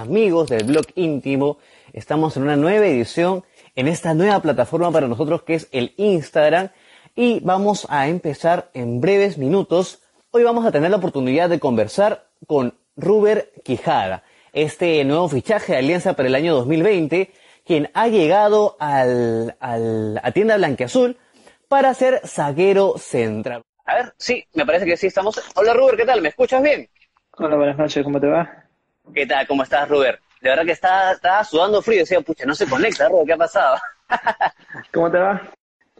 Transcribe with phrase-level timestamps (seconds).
[0.00, 1.58] amigos del blog íntimo.
[1.92, 3.44] Estamos en una nueva edición
[3.76, 6.70] en esta nueva plataforma para nosotros que es el Instagram
[7.14, 10.02] y vamos a empezar en breves minutos.
[10.30, 15.78] Hoy vamos a tener la oportunidad de conversar con Ruber Quijada, este nuevo fichaje de
[15.78, 17.30] Alianza para el año 2020,
[17.64, 21.16] quien ha llegado al, al, a Tienda Blanqueazul
[21.68, 23.62] para ser zaguero central.
[23.84, 25.40] A ver, sí, me parece que sí estamos.
[25.54, 26.22] Hola Ruber, ¿qué tal?
[26.22, 26.88] ¿Me escuchas bien?
[27.38, 28.69] Hola, buenas noches, ¿cómo te va?
[29.14, 29.46] ¿Qué tal?
[29.46, 30.18] ¿Cómo estás, Ruber?
[30.40, 33.36] De verdad que estaba, estaba sudando frío, decía, pucha, no se conecta, Ruber, ¿qué ha
[33.36, 33.76] pasado?
[34.92, 35.42] ¿Cómo te va?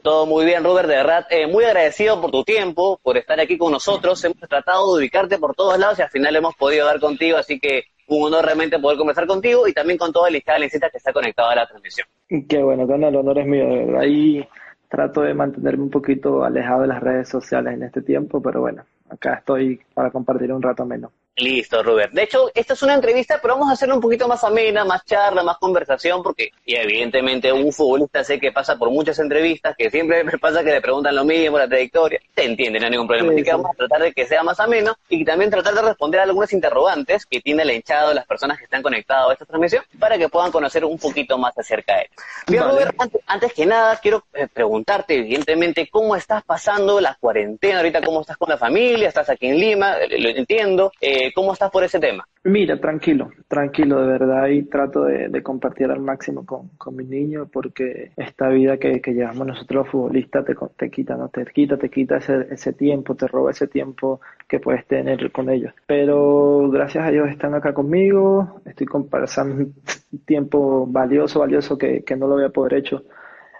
[0.02, 3.58] Todo muy bien, Ruber, de verdad, eh, muy agradecido por tu tiempo, por estar aquí
[3.58, 4.24] con nosotros.
[4.24, 7.60] Hemos tratado de ubicarte por todos lados y al final hemos podido dar contigo, así
[7.60, 10.96] que un honor realmente poder conversar contigo y también con toda la lista de que
[10.96, 12.06] está conectada a la transmisión.
[12.48, 14.00] Qué bueno, Don, el honor es mío, de verdad.
[14.00, 14.48] Ahí
[14.88, 18.84] trato de mantenerme un poquito alejado de las redes sociales en este tiempo, pero bueno,
[19.08, 21.12] acá estoy para compartir un rato menos.
[21.36, 22.12] Listo, Robert.
[22.12, 25.04] De hecho, esta es una entrevista, pero vamos a hacerla un poquito más amena, más
[25.04, 29.90] charla, más conversación, porque y evidentemente un futbolista sé que pasa por muchas entrevistas, que
[29.90, 32.18] siempre me pasa que le preguntan lo mismo, la trayectoria.
[32.32, 33.32] Te entienden, no hay ningún problema.
[33.32, 36.20] Así que vamos a tratar de que sea más ameno y también tratar de responder
[36.20, 39.84] a algunas interrogantes que tiene el hinchado, las personas que están conectadas a esta transmisión,
[39.98, 42.08] para que puedan conocer un poquito más acerca de él.
[42.48, 42.96] Bien, Robert,
[43.26, 48.38] antes, que nada, quiero eh, preguntarte, evidentemente, cómo estás pasando la cuarentena ahorita, cómo estás
[48.38, 50.92] con la familia, estás aquí en Lima, lo entiendo.
[51.00, 52.26] Eh, ¿Cómo estás por ese tema?
[52.42, 57.48] Mira, tranquilo, tranquilo, de verdad, y trato de, compartir al máximo con, con mis niños
[57.52, 61.28] porque esta vida que, llevamos nosotros los futbolistas te, te quita, ¿no?
[61.28, 65.50] Te quita, te quita ese, ese tiempo, te roba ese tiempo que puedes tener con
[65.50, 65.74] ellos.
[65.86, 69.72] Pero gracias a Dios están acá conmigo, estoy compartiendo
[70.26, 73.04] tiempo valioso, valioso que, que no lo había poder hecho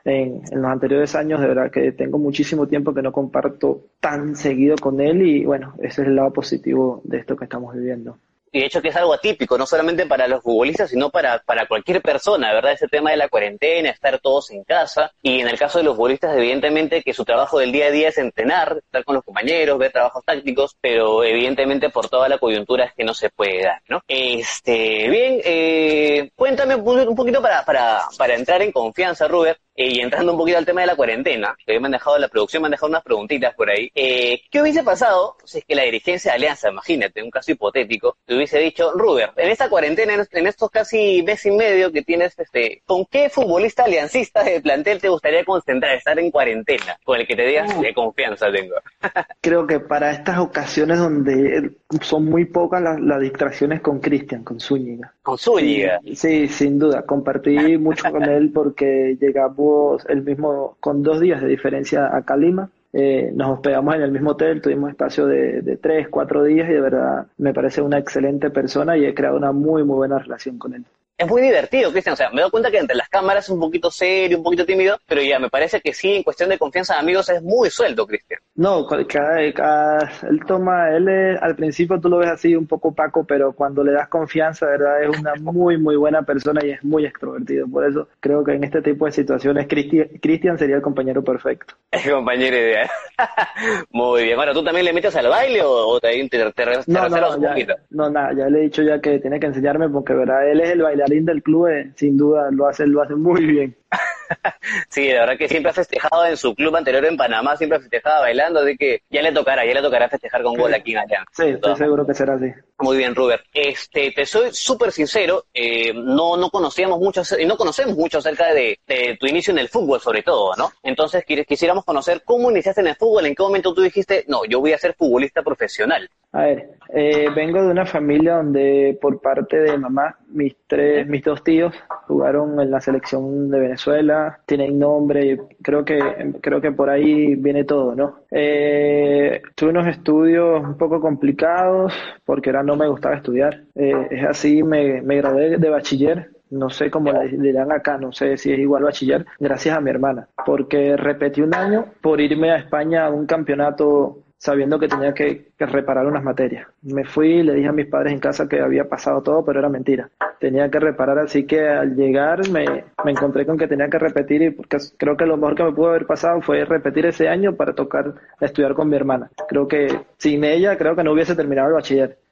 [0.05, 4.77] en, los anteriores años, de verdad que tengo muchísimo tiempo que no comparto tan seguido
[4.77, 8.19] con él y bueno, ese es el lado positivo de esto que estamos viviendo
[8.53, 11.67] y de hecho que es algo atípico, no solamente para los futbolistas, sino para, para
[11.67, 12.73] cualquier persona, ¿verdad?
[12.73, 15.95] Ese tema de la cuarentena, estar todos en casa, y en el caso de los
[15.97, 19.79] futbolistas, evidentemente que su trabajo del día a día es entrenar, estar con los compañeros,
[19.79, 23.83] ver trabajos tácticos, pero evidentemente por toda la coyuntura es que no se puede dar,
[23.89, 24.03] ¿no?
[24.09, 30.01] Este, bien, eh, cuéntame un poquito para, para, para entrar en confianza, Rubén, eh, y
[30.01, 32.67] entrando un poquito al tema de la cuarentena, que me han dejado la producción, me
[32.67, 33.91] han dejado unas preguntitas por ahí.
[33.95, 38.17] Eh, ¿Qué hubiese pasado si es que la dirigencia de Alianza, imagínate, un caso hipotético,
[38.27, 42.39] te hubiese dicho, Ruber, en esta cuarentena, en estos casi mes y medio que tienes,
[42.39, 46.99] este, ¿con qué futbolista aliancista de plantel te gustaría concentrar, estar en cuarentena?
[47.05, 48.75] Con el que te digas de confianza tengo.
[49.41, 51.71] Creo que para estas ocasiones donde
[52.03, 55.15] son muy pocas las, distracciones con Cristian, con Zúñiga.
[55.23, 56.01] Con Zúñiga.
[56.15, 57.05] Sí, sin duda.
[57.05, 59.70] Compartí mucho con él porque llegamos
[60.09, 64.31] el mismo, con dos días de diferencia a Calima eh, nos hospedamos en el mismo
[64.31, 68.51] hotel, tuvimos espacio de, de tres, cuatro días y de verdad me parece una excelente
[68.51, 70.85] persona y he creado una muy, muy buena relación con él
[71.21, 72.15] es muy divertido, Cristian.
[72.15, 74.65] O sea, me doy cuenta que entre las cámaras es un poquito serio, un poquito
[74.65, 77.69] tímido, pero ya me parece que sí, en cuestión de confianza de amigos es muy
[77.69, 78.41] suelto, Cristian.
[78.55, 79.07] No, cada,
[79.53, 83.85] cada, él toma, él al principio tú lo ves así un poco opaco, pero cuando
[83.85, 87.69] le das confianza, verdad, es una muy, muy buena persona y es muy extrovertido.
[87.69, 91.75] Por eso creo que en este tipo de situaciones Cristian sería el compañero perfecto.
[91.91, 92.89] El compañero ideal.
[93.91, 94.39] muy bien.
[94.39, 97.75] Ahora, ¿tú también le metes al baile o, te, te, te, no, no, un poquito?
[97.91, 100.71] No, nada, ya le he dicho ya que tiene que enseñarme porque, verdad, él es
[100.71, 103.77] el bailarín del club, eh, sin duda, lo hace, lo hace muy bien.
[104.89, 107.81] sí, la verdad que siempre ha festejado en su club anterior en Panamá, siempre ha
[107.81, 110.99] festejado bailando, de que ya le tocará, ya le tocará festejar con gol aquí en
[110.99, 111.25] allá.
[111.33, 112.47] Sí, estoy seguro que será así.
[112.79, 113.45] Muy bien, Robert.
[113.53, 118.55] Este, te soy súper sincero, eh, no, no conocíamos mucho, y no conocemos mucho acerca
[118.55, 118.79] de,
[119.19, 120.71] tu inicio en el fútbol, sobre todo, ¿no?
[120.83, 124.61] Entonces, quisiéramos conocer cómo iniciaste en el fútbol, en qué momento tú dijiste, no, yo
[124.61, 126.09] voy a ser futbolista profesional.
[126.33, 131.25] A ver, eh, vengo de una familia donde por parte de mamá, mis tres, mis
[131.25, 131.75] dos tíos
[132.07, 135.99] jugaron en la selección de Venezuela, tienen nombre, creo que,
[136.41, 138.21] creo que por ahí viene todo, ¿no?
[138.31, 141.93] Eh, tuve unos estudios un poco complicados
[142.25, 143.65] porque era no me gustaba estudiar.
[143.75, 148.13] Eh, es así, me, me gradué de bachiller no sé cómo le dirán acá, no
[148.13, 152.51] sé si es igual bachiller, gracias a mi hermana, porque repetí un año por irme
[152.51, 156.67] a España a un campeonato sabiendo que tenía que, reparar unas materias.
[156.81, 159.69] Me fui, le dije a mis padres en casa que había pasado todo, pero era
[159.69, 160.09] mentira.
[160.39, 162.65] Tenía que reparar, así que al llegar me,
[163.05, 165.73] me encontré con que tenía que repetir y porque creo que lo mejor que me
[165.73, 169.31] pudo haber pasado fue repetir ese año para tocar, estudiar con mi hermana.
[169.47, 172.19] Creo que sin ella, creo que no hubiese terminado el bachiller.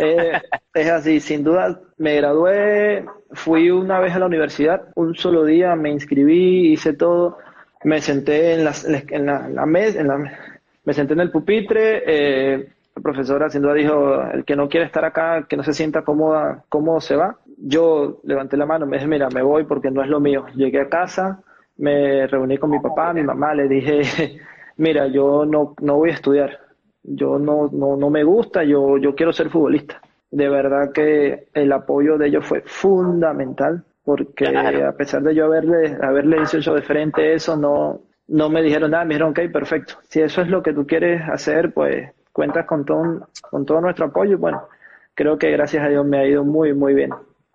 [0.00, 0.32] Eh,
[0.74, 5.74] es así, sin duda me gradué, fui una vez a la universidad, un solo día
[5.76, 7.38] me inscribí, hice todo,
[7.84, 10.51] me senté en, las, en la, la mesa, en la,
[10.84, 14.86] me senté en el pupitre, eh, la profesora sin duda dijo, el que no quiere
[14.86, 17.38] estar acá, que no se sienta cómoda, cómo se va.
[17.56, 20.46] yo levanté la mano, me dije, mira, me voy porque no es lo mío.
[20.54, 21.42] Llegué a casa,
[21.78, 24.02] me reuní con mi papá, mi mamá, le dije,
[24.76, 26.58] mira, yo no, no voy a estudiar,
[27.02, 30.00] yo no, no, no me gusta, yo, yo quiero ser futbolista.
[30.30, 35.96] De verdad que el apoyo de ellos fue fundamental, porque a pesar de yo haberle,
[36.02, 40.20] haberle dicho de frente eso, no, no me dijeron nada, me dijeron, ok, perfecto, si
[40.20, 44.38] eso es lo que tú quieres hacer, pues cuentas con todo, con todo nuestro apoyo.
[44.38, 44.68] Bueno,
[45.14, 47.10] creo que gracias a Dios me ha ido muy, muy bien.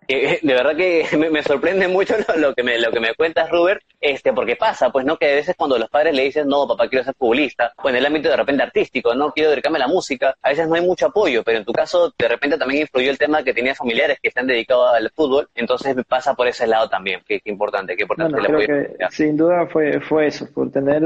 [0.42, 4.32] De verdad que me, sorprende mucho lo, que me, lo que me cuentas, Ruber, este,
[4.32, 5.18] porque pasa, pues, ¿no?
[5.18, 7.98] Que a veces cuando los padres le dicen, no, papá, quiero ser futbolista, o en
[7.98, 10.82] el ámbito de repente artístico, no, quiero dedicarme a la música, a veces no hay
[10.82, 14.18] mucho apoyo, pero en tu caso, de repente también influyó el tema que tenías familiares
[14.22, 18.38] que están dedicados al fútbol, entonces pasa por ese lado también, qué, importante, qué importante
[18.40, 21.04] creo que sin duda fue, fue eso, por tener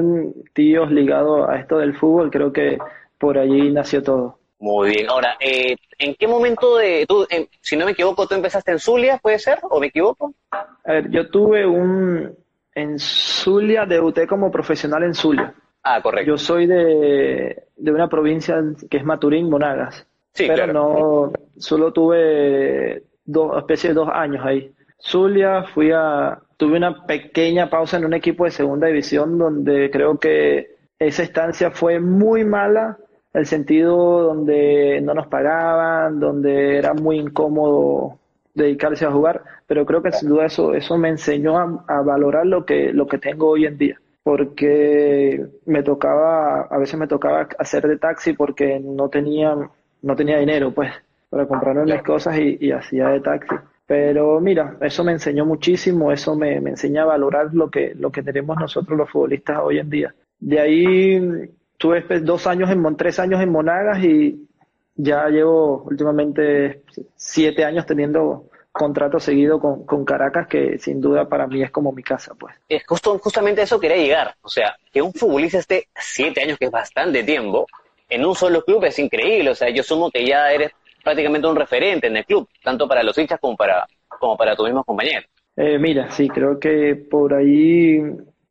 [0.53, 2.77] tíos ligados a esto del fútbol, creo que
[3.18, 4.40] por allí nació todo.
[4.61, 5.09] Muy bien.
[5.09, 7.27] Ahora, eh, ¿en qué momento de tú,
[7.61, 10.35] si no me equivoco, tú empezaste en Zulia, puede ser, o me equivoco?
[10.51, 12.37] A ver, yo tuve un
[12.73, 15.53] en Zulia debuté como profesional en Zulia.
[15.83, 16.27] Ah, correcto.
[16.27, 20.07] Yo soy de, de una provincia que es Maturín, Monagas.
[20.33, 24.71] Sí, pero no, solo tuve dos, especie de dos años ahí.
[24.99, 30.19] Zulia, fui a, tuve una pequeña pausa en un equipo de segunda división donde creo
[30.19, 32.99] que esa estancia fue muy mala
[33.33, 38.19] el sentido donde no nos pagaban, donde era muy incómodo
[38.53, 42.65] dedicarse a jugar, pero creo que sin duda eso, eso me enseñó a, valorar lo
[42.65, 47.87] que, lo que tengo hoy en día, porque me tocaba, a veces me tocaba hacer
[47.87, 49.55] de taxi porque no tenía,
[50.01, 50.91] no tenía dinero, pues,
[51.29, 53.55] para comprarme mis cosas y, hacía de taxi.
[53.87, 58.11] Pero mira, eso me enseñó muchísimo, eso me, me enseña a valorar lo que, lo
[58.11, 60.15] que tenemos nosotros los futbolistas hoy en día.
[60.39, 61.51] De ahí
[61.81, 64.47] tuve dos años en tres años en Monagas y
[64.95, 66.83] ya llevo últimamente
[67.15, 71.91] siete años teniendo contrato seguido con, con, Caracas, que sin duda para mí es como
[71.91, 72.55] mi casa, pues.
[72.69, 74.35] Es justo, justamente eso quería llegar.
[74.43, 77.65] O sea, que un futbolista esté siete años, que es bastante tiempo,
[78.07, 79.49] en un solo club es increíble.
[79.49, 80.71] O sea, yo sumo que ya eres
[81.03, 84.63] prácticamente un referente en el club, tanto para los hinchas como para, como para tu
[84.63, 85.27] mismo compañero.
[85.57, 87.99] Eh, mira, sí, creo que por ahí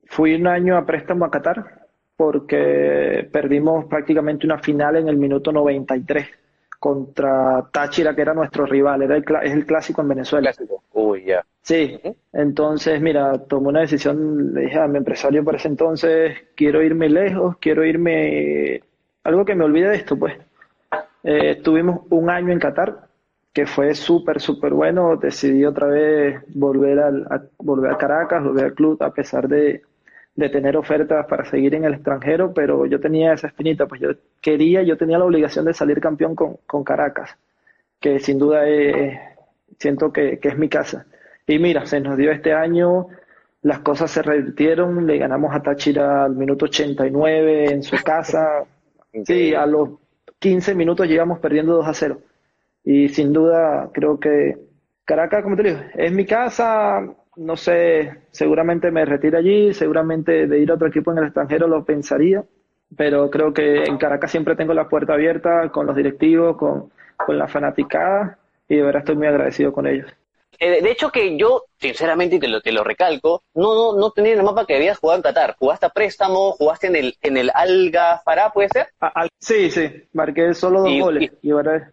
[0.06, 1.79] fui un año a préstamo a Qatar,
[2.20, 6.28] porque perdimos prácticamente una final en el minuto 93
[6.78, 10.52] contra Táchira, que era nuestro rival, era el, es el clásico en Venezuela.
[10.52, 10.82] Clásico.
[10.92, 11.42] Uy, ya.
[11.62, 11.98] Sí,
[12.34, 17.08] entonces, mira, tomé una decisión, le dije a mi empresario por ese entonces, quiero irme
[17.08, 18.82] lejos, quiero irme,
[19.24, 20.34] algo que me olvide de esto, pues.
[21.24, 23.08] Eh, estuvimos un año en Qatar,
[23.50, 28.66] que fue súper, súper bueno, decidí otra vez volver, al, a, volver a Caracas, volver
[28.66, 29.84] al club, a pesar de,
[30.40, 34.08] de tener ofertas para seguir en el extranjero, pero yo tenía esa espinita, pues yo
[34.40, 37.36] quería, yo tenía la obligación de salir campeón con, con Caracas,
[38.00, 38.66] que sin duda
[39.78, 41.06] siento que, es mi casa.
[41.46, 43.08] Y mira, se nos dio este año,
[43.62, 48.64] las cosas se revirtieron, le ganamos a Táchira al minuto 89 en su casa,
[49.24, 49.90] sí, a los
[50.38, 52.18] 15 minutos llegamos perdiendo 2 a 0.
[52.84, 54.56] Y sin duda creo que
[55.04, 57.00] Caracas, como te digo, es mi casa,
[57.40, 61.66] no sé, seguramente me retire allí, seguramente de ir a otro equipo en el extranjero
[61.66, 62.44] lo pensaría,
[62.94, 67.38] pero creo que en Caracas siempre tengo la puerta abierta con los directivos, con, con
[67.38, 68.38] la fanaticada
[68.68, 70.14] y de verdad estoy muy agradecido con ellos.
[70.58, 74.10] Eh, de hecho que yo, sinceramente, y te lo, te lo recalco, no, no, no
[74.10, 75.56] tenía en el mapa que debías jugar en Qatar.
[75.58, 76.52] ¿Jugaste a préstamo?
[76.52, 78.88] ¿Jugaste en el, en el Alga Fará, puede ser?
[79.38, 81.30] sí, sí, marqué solo dos goles.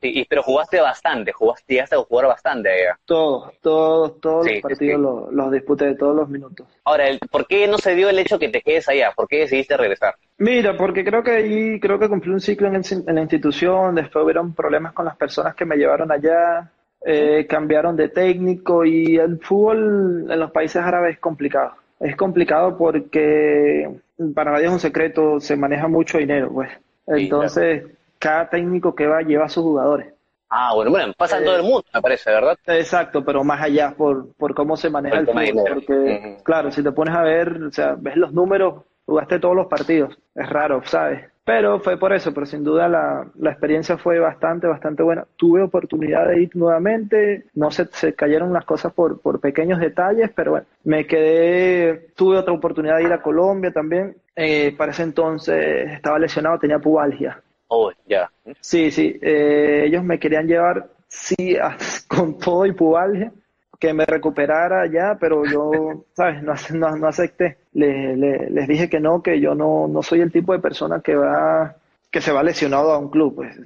[0.02, 3.00] Y, pero jugaste bastante, jugaste, llegaste a jugar bastante allá.
[3.06, 6.68] Todos, todos, todos los partidos los, los disputé de todos los minutos.
[6.84, 9.14] Ahora, ¿por qué no se dio el hecho que te quedes allá?
[9.16, 10.16] ¿Por qué decidiste regresar?
[10.40, 14.24] Mira, porque creo que ahí, creo que cumplí un ciclo en, en la institución, después
[14.24, 16.72] hubieron problemas con las personas que me llevaron allá,
[17.10, 21.72] eh, cambiaron de técnico y el fútbol en los países árabes es complicado.
[22.02, 23.90] Es complicado porque
[24.36, 26.70] para nadie es un secreto, se maneja mucho dinero, pues.
[27.08, 27.86] Entonces,
[28.20, 30.14] cada técnico que va lleva a sus jugadores.
[30.50, 32.58] Ah, bueno, bueno, pasa en todo el mundo, me parece, ¿verdad?
[32.68, 35.74] Exacto, pero más allá por, por cómo se maneja el, fútbol.
[35.76, 39.68] Porque, claro, si te pones a ver, o sea, ves los números, jugaste todos los
[39.68, 40.18] partidos.
[40.36, 41.24] Es raro, ¿sabes?
[41.48, 45.26] Pero fue por eso, pero sin duda la, la, experiencia fue bastante, bastante buena.
[45.38, 50.30] Tuve oportunidad de ir nuevamente, no se, se cayeron las cosas por, por pequeños detalles,
[50.36, 54.18] pero bueno, me quedé, tuve otra oportunidad de ir a Colombia también.
[54.36, 57.42] Eh, para ese entonces estaba lesionado, tenía pubalgia.
[57.70, 58.30] Oh, ya.
[58.60, 61.58] Sí, sí, eh, ellos me querían llevar, sí,
[62.10, 63.32] con todo y pubalgia
[63.80, 66.42] que me recuperara ya, pero yo, ¿sabes?
[66.44, 67.58] No, no, no acepté.
[67.74, 71.76] les dije que no, que yo no, no soy el tipo de persona que va,
[72.12, 73.60] que se va lesionado a un club, pues.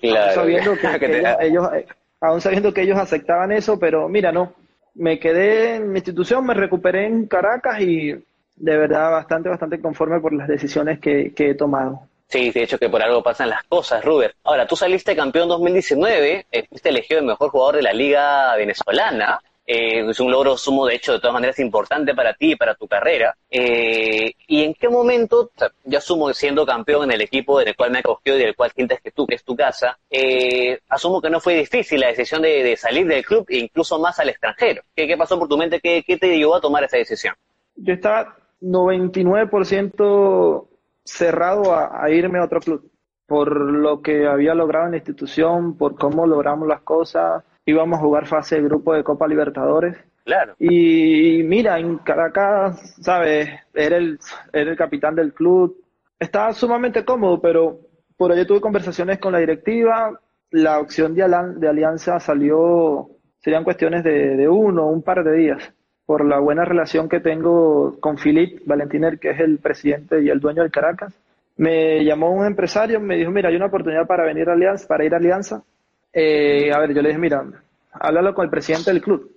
[0.00, 1.68] Claro, sabiendo que, ellos,
[2.20, 4.54] aún sabiendo que ellos aceptaban eso, pero mira, no,
[4.94, 8.12] me quedé en mi institución, me recuperé en Caracas y
[8.56, 12.02] de verdad bastante, bastante conforme por las decisiones que, he tomado.
[12.28, 14.34] Sí, de hecho que por algo pasan las cosas, Ruber.
[14.44, 19.40] Ahora, tú saliste campeón 2019, eh, fuiste elegido el mejor jugador de la liga venezolana,
[19.70, 22.74] eh, es un logro sumo, de hecho, de todas maneras importante para ti y para
[22.74, 23.36] tu carrera.
[23.50, 25.50] Eh, ¿Y en qué momento,
[25.84, 28.98] ya asumo siendo campeón en el equipo del cual me acogió y del cual sientes
[29.02, 32.74] que tú, que es tu casa, eh, asumo que no fue difícil la decisión de,
[32.78, 34.80] salir del club e incluso más al extranjero?
[34.96, 35.80] ¿Qué, qué pasó por tu mente?
[35.80, 37.34] ¿Qué, ¿Qué, te llevó a tomar esa decisión?
[37.76, 40.67] Yo estaba 99%
[41.08, 42.90] cerrado a, a irme a otro club
[43.28, 48.02] por lo que había logrado en la institución, por cómo logramos las cosas, íbamos a
[48.02, 49.98] jugar fase de grupo de Copa Libertadores.
[50.24, 50.54] Claro.
[50.58, 53.50] Y mira, en Caracas, ¿sabes?
[53.74, 54.18] Era el,
[54.50, 55.76] era el capitán del club.
[56.18, 57.80] Estaba sumamente cómodo, pero
[58.16, 60.18] por ahí tuve conversaciones con la directiva.
[60.50, 61.22] La opción de,
[61.56, 63.10] de alianza salió,
[63.40, 65.74] serían cuestiones de, de uno, un par de días,
[66.08, 70.40] por la buena relación que tengo con Philip Valentiner, que es el presidente y el
[70.40, 71.12] dueño del Caracas.
[71.58, 75.04] Me llamó un empresario, me dijo, mira, hay una oportunidad para venir a Alianza, para
[75.04, 75.62] ir a Alianza
[76.12, 77.44] eh, a ver, yo le dije, mira,
[77.92, 79.30] háblalo con el presidente del club,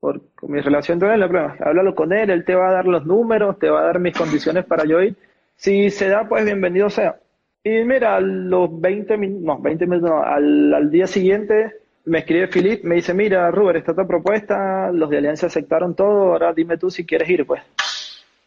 [0.00, 1.56] por mi relación con él, no problema.
[1.60, 4.18] háblalo con él, él te va a dar los números, te va a dar mis
[4.18, 5.14] condiciones para yo ir.
[5.54, 7.20] Si se da, pues bienvenido sea.
[7.62, 11.72] Y mira, a los 20 minutos, no, 20 minutos, no, al, día siguiente
[12.06, 16.32] me escribe Filip, me dice, mira, Ruber, esta tu propuesta, los de Alianza aceptaron todo,
[16.32, 17.62] ahora dime tú si quieres ir, pues.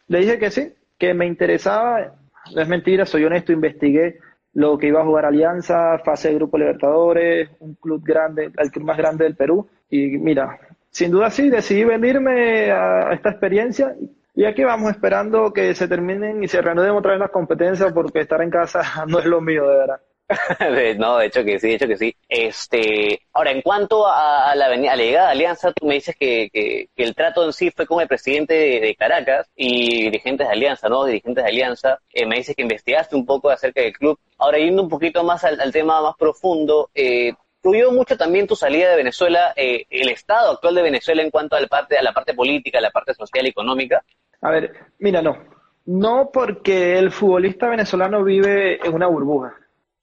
[0.08, 2.14] Le dije que sí, que me interesaba,
[2.56, 4.20] no es mentira, soy honesto, investigué
[4.54, 8.86] lo que iba a jugar Alianza, fase de Grupo Libertadores, un club grande, el club
[8.86, 9.68] más grande del Perú.
[9.90, 13.96] Y mira, sin duda sí, decidí venirme a esta experiencia
[14.36, 18.22] y aquí vamos esperando que se terminen y se reanuden otra vez las competencias porque
[18.22, 20.02] estar en casa no es lo mío, de verdad.
[20.98, 22.16] no, de hecho que sí, de hecho que sí.
[22.28, 27.44] Este, ahora, en cuanto a, la, llegada de Alianza, tú me dices que, el trato
[27.46, 31.06] en sí fue con el presidente de, Caracas y dirigentes de Alianza, ¿no?
[31.06, 32.00] Dirigentes de Alianza.
[32.14, 34.20] Eh, me dices que investigaste un poco acerca del club.
[34.38, 37.34] Ahora, yendo un poquito más al, tema más profundo, eh,
[37.64, 41.62] mucho también tu salida de Venezuela, eh, el estado actual de Venezuela en cuanto a
[41.62, 44.04] la parte, a la parte política, a la parte social y económica.
[44.42, 45.38] A ver, mira, no.
[45.86, 49.56] No porque el futbolista venezolano vive en una burbuja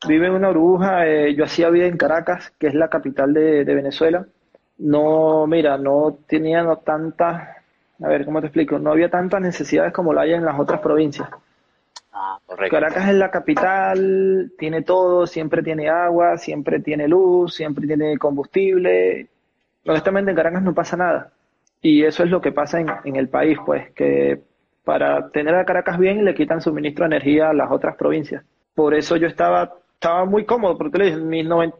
[0.07, 1.07] vive en una burbuja.
[1.07, 4.26] Eh, yo hacía vida en Caracas, que es la capital de, Venezuela.
[4.79, 7.49] No, mira, no tenía no tantas,
[8.03, 8.79] a ver, ¿cómo te explico?
[8.79, 11.29] No había tantas necesidades como la hay en las otras provincias.
[12.12, 12.76] Ah, correcto.
[12.76, 19.29] Caracas es la capital, tiene todo, siempre tiene agua, siempre tiene luz, siempre tiene combustible.
[19.87, 21.33] Honestamente en Caracas no pasa nada.
[21.81, 24.43] Y eso es lo que pasa en, en el país, pues, que
[24.85, 28.45] para tener a Caracas bien le quitan suministro de energía a las otras provincias.
[28.75, 31.19] Por eso yo estaba estaba muy cómodo, porque le dije,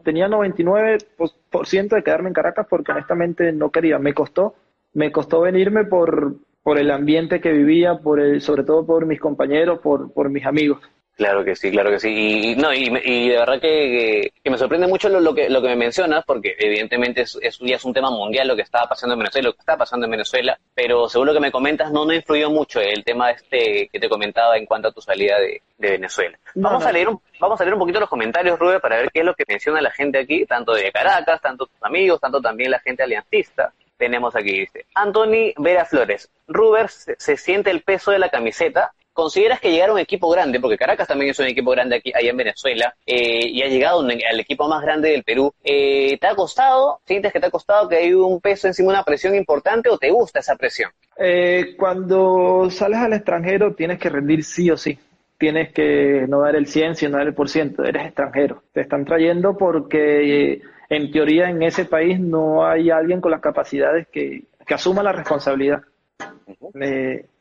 [0.03, 3.99] tenía 99% de quedarme en Caracas porque honestamente no quería.
[3.99, 4.55] Me costó,
[4.93, 9.19] me costó venirme por, por el ambiente que vivía, por el, sobre todo por mis
[9.19, 10.79] compañeros, por, por mis amigos.
[11.17, 12.09] Claro que sí, claro que sí.
[12.11, 16.23] Y, no, y, de verdad que, me sorprende mucho lo, que, lo que me mencionas,
[16.23, 19.47] porque evidentemente es, es, ya es un tema mundial lo que estaba pasando en Venezuela,
[19.47, 22.51] lo que está pasando en Venezuela, pero según lo que me comentas, no, no influyó
[22.51, 26.37] mucho el tema este que te comentaba en cuanto a tu salida de, Venezuela.
[26.53, 29.19] vamos, A leer un, vamos a leer un poquito los comentarios, Rubén, para ver qué
[29.19, 32.71] es lo que menciona la gente aquí, tanto de Caracas, tanto tus amigos, tanto también
[32.71, 38.19] la gente aliancista tenemos aquí, dice, Anthony Vera Flores, Ruber se, siente el peso de
[38.19, 41.71] la camiseta ¿Consideras que llegar a un equipo grande, porque Caracas también es un equipo
[41.71, 45.51] grande aquí, allá en Venezuela, eh, y ha llegado al equipo más grande del Perú,
[45.63, 46.99] eh, ¿te ha costado?
[47.03, 50.11] ¿Sientes que te ha costado que hay un peso encima, una presión importante o te
[50.11, 50.91] gusta esa presión?
[51.17, 54.99] Eh, cuando sales al extranjero tienes que rendir sí o sí.
[55.39, 57.83] Tienes que no dar el 100, sino dar el por ciento.
[57.83, 58.61] Eres extranjero.
[58.71, 64.07] Te están trayendo porque en teoría en ese país no hay alguien con las capacidades
[64.11, 65.81] que, que asuma la responsabilidad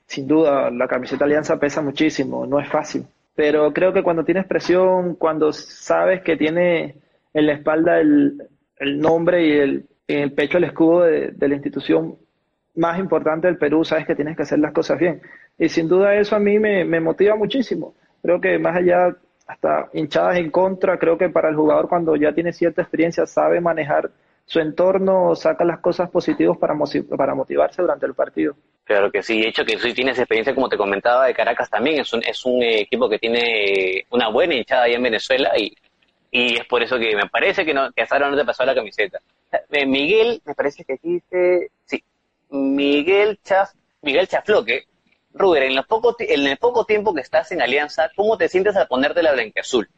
[0.06, 3.06] sin duda, la camiseta Alianza pesa muchísimo, no es fácil.
[3.34, 6.96] Pero creo que cuando tienes presión, cuando sabes que tiene
[7.34, 8.38] en la espalda el,
[8.80, 12.16] nombre y el, en el pecho el escudo de, la institución
[12.76, 15.20] más importante del Perú, sabes que tienes que hacer las cosas bien.
[15.58, 17.94] Y sin duda eso a mí me, me motiva muchísimo.
[18.22, 19.14] Creo que más allá,
[19.46, 23.60] hasta hinchadas en contra, creo que para el jugador cuando ya tiene cierta experiencia sabe
[23.60, 24.10] manejar
[24.46, 26.74] su entorno, saca las cosas positivas para,
[27.16, 28.56] para motivarse durante el partido.
[28.84, 31.98] Claro que sí, de hecho que sí tienes experiencia, como te comentaba, de Caracas también,
[32.00, 35.74] es un, es un equipo que tiene una buena hinchada ahí en Venezuela y,
[36.30, 38.64] y es por eso que me parece que, no, que hasta ahora no te pasó
[38.64, 39.18] la camiseta.
[39.72, 42.04] Eh, Miguel, me parece que aquí dice, sí,
[42.50, 43.72] Miguel Chaf,
[44.02, 44.84] Miguel Chafloque,
[45.34, 48.76] Ruber, en, los poco, en el poco tiempo que estás en Alianza, ¿cómo te sientes
[48.76, 49.88] al ponerte la blanqueazul?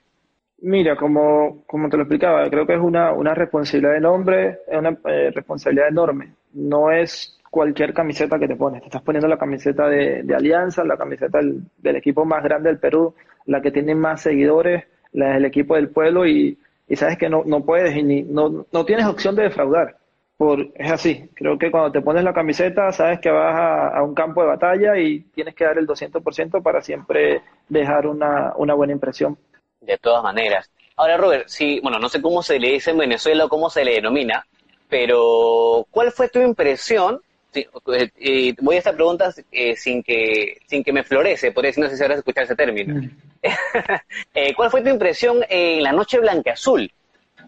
[0.61, 4.99] Mira, como, como te lo explicaba, creo que es una, una responsabilidad enorme, es una
[5.05, 6.35] eh, responsabilidad enorme.
[6.53, 8.81] No es cualquier camiseta que te pones.
[8.81, 13.15] Te estás poniendo la camiseta de, Alianza, la camiseta del, equipo más grande del Perú,
[13.47, 16.59] la que tiene más seguidores, la del equipo del pueblo y,
[16.95, 19.97] sabes que no, no puedes y ni, no, no tienes opción de defraudar.
[20.37, 24.15] Por, es así, creo que cuando te pones la camiseta sabes que vas a, un
[24.15, 28.93] campo de batalla y tienes que dar el 200% para siempre dejar una, una buena
[28.93, 29.37] impresión.
[29.81, 30.71] De todas maneras.
[30.97, 33.85] Ahora, Robert, sí, bueno, no sé cómo se le dice en Venezuela o cómo se
[33.85, 34.47] le denomina,
[34.89, 37.21] pero ¿cuál fue tu impresión
[37.55, 41.89] eh, voy a esta pregunta eh, sin que sin que me florece, por eso no
[41.89, 42.95] sé si habrás escuchado ese término.
[42.95, 43.11] Mm.
[44.35, 46.91] Eh, ¿Cuál fue tu impresión en la noche blanca azul?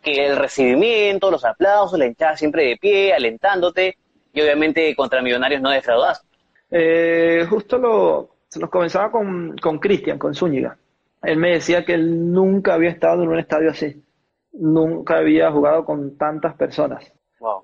[0.02, 3.96] Que el recibimiento, los aplausos, la hinchada siempre de pie, alentándote,
[4.32, 6.26] y obviamente contra Millonarios no defraudaste.
[7.48, 10.76] justo lo, se nos comenzaba con Cristian, con, Zúñiga.
[11.22, 14.02] Él me decía que él nunca había estado en un estadio así.
[14.52, 17.12] Nunca había jugado con tantas personas.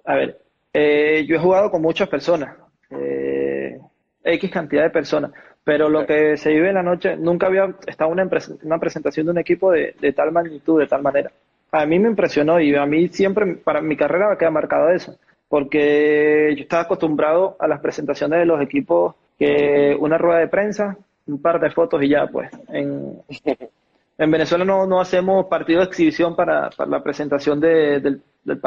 [0.05, 0.39] A ver,
[0.73, 2.57] eh, yo he jugado con muchas personas,
[2.91, 3.79] eh,
[4.23, 5.33] X cantidad de personas,
[5.65, 8.29] pero lo que se vive en la noche, nunca había estado una,
[8.63, 11.31] una presentación de un equipo de, tal magnitud, de tal manera.
[11.73, 15.19] A mí me impresionó y a mí siempre, para mi carrera me queda marcado eso,
[15.49, 20.97] porque yo estaba acostumbrado a las presentaciones de los equipos que una rueda de prensa,
[21.27, 22.51] un par de fotos y ya, pues.
[22.69, 23.21] En,
[24.19, 28.61] en Venezuela no, no hacemos partido de exhibición para, la presentación del, del,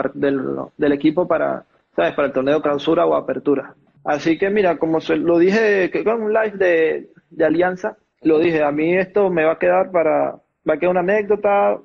[0.78, 2.14] del, equipo para, ¿sabes?
[2.14, 3.74] Para el torneo clausura o apertura.
[4.04, 8.40] Así que mira, como se, lo dije que con un live de, de, Alianza, lo
[8.40, 10.32] dije, a mí esto me va a quedar para,
[10.68, 11.78] va a quedar una anécdota,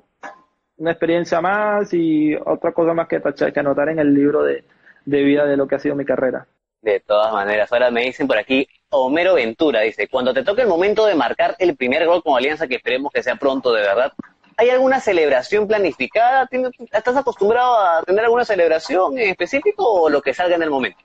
[0.77, 4.63] una experiencia más y otra cosa más que, que anotar en el libro de,
[5.05, 6.45] de vida de lo que ha sido mi carrera.
[6.85, 10.67] De todas maneras, ahora me dicen por aquí, Homero Ventura dice, cuando te toque el
[10.67, 14.13] momento de marcar el primer gol con Alianza, que esperemos que sea pronto de verdad,
[14.57, 16.47] ¿Hay alguna celebración planificada?
[16.93, 20.99] ¿Estás acostumbrado a tener alguna celebración en específico o lo que salga en el momento?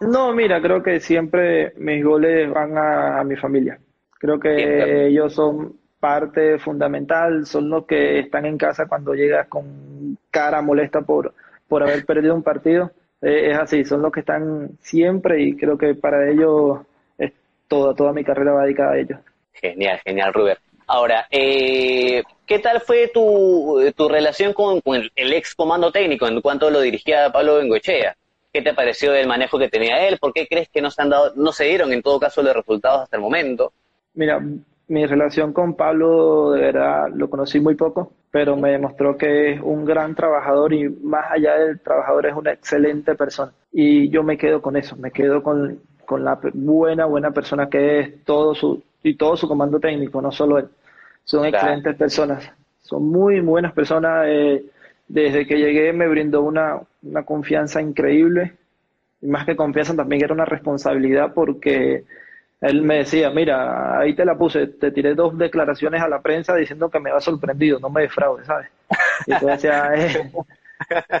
[0.00, 3.78] No, mira, creo que siempre mis goles van a, mi familia.
[4.18, 10.16] Creo que ellos son parte fundamental, son los que están en casa cuando llegas con
[10.30, 11.34] cara molesta por,
[11.68, 12.92] por haber perdido un partido.
[13.22, 16.80] Eh, es así, son los que están siempre y creo que para ellos
[17.18, 17.32] es
[17.68, 19.18] toda, toda mi carrera va dedicada a ellos.
[19.52, 20.56] Genial, genial, Rubén.
[20.86, 26.70] Ahora, eh, ¿qué tal fue tu, tu relación con, el, ex comando técnico en cuanto
[26.70, 28.16] lo dirigía Pablo Bengoechea?
[28.52, 30.18] ¿Qué te pareció del manejo que tenía él?
[30.18, 32.54] ¿Por qué crees que no se han dado, no se dieron en todo caso los
[32.54, 33.72] resultados hasta el momento?
[34.12, 34.40] Mira,
[34.88, 39.60] mi relación con Pablo de verdad lo conocí muy poco, pero me demostró que es
[39.62, 43.52] un gran trabajador y más allá del trabajador es una excelente persona.
[43.72, 48.00] Y yo me quedo con eso, me quedo con, con la buena, buena persona que
[48.00, 50.68] es todo su, y todo su comando técnico, no solo él.
[51.24, 54.26] Son excelentes personas, son muy buenas personas.
[54.28, 54.64] Eh,
[55.08, 58.54] desde que llegué me brindó una, una confianza increíble,
[59.22, 62.04] y más que confianza también era una responsabilidad porque
[62.64, 66.54] él me decía, mira, ahí te la puse, te tiré dos declaraciones a la prensa
[66.56, 68.68] diciendo que me va sorprendido, no me defraude, ¿sabes?
[69.26, 70.32] Y decía, eh,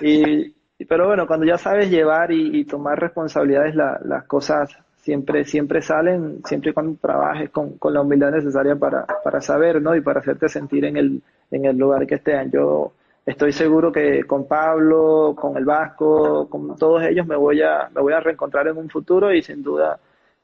[0.00, 6.40] y, pero bueno, cuando ya sabes llevar y, tomar responsabilidades, las cosas siempre, siempre salen,
[6.46, 9.94] siempre y cuando trabajes con, con la humildad necesaria para, para saber, ¿no?
[9.94, 12.50] Y para hacerte sentir en el, en el lugar que estén.
[12.50, 12.92] Yo
[13.26, 18.00] estoy seguro que con Pablo, con el Vasco, con todos ellos me voy a, me
[18.00, 19.98] voy a reencontrar en un futuro y sin duda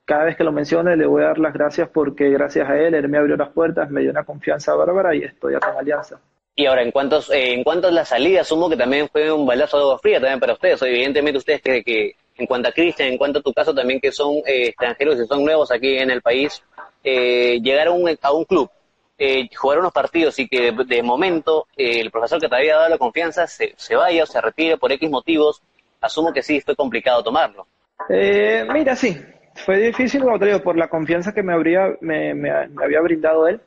[0.04, 2.94] cada vez que lo mencione le voy a dar las gracias porque gracias a él,
[2.94, 6.20] él me abrió las puertas, me dio una confianza bárbara y estoy acá en Alianza.
[6.56, 9.46] Y ahora, en cuanto, eh, en cuanto a la salida, asumo que también fue un
[9.46, 10.82] balazo de agua fría también para ustedes.
[10.82, 14.10] Evidentemente ustedes que, que en cuanto a Cristian, en cuanto a tu caso también que
[14.10, 16.62] son eh, extranjeros y son nuevos aquí en el país,
[17.04, 18.70] eh, llegar a un, a un club,
[19.18, 22.98] eh, jugar unos partidos y que de, momento el profesor que te había dado la
[22.98, 25.62] confianza se, se, vaya o se retire por X motivos,
[26.00, 27.66] asumo que sí, fue complicado tomarlo.
[28.08, 29.20] mira, sí,
[29.54, 33.48] fue difícil, como te digo, por la confianza que me, habría, me, me, había brindado
[33.48, 33.60] él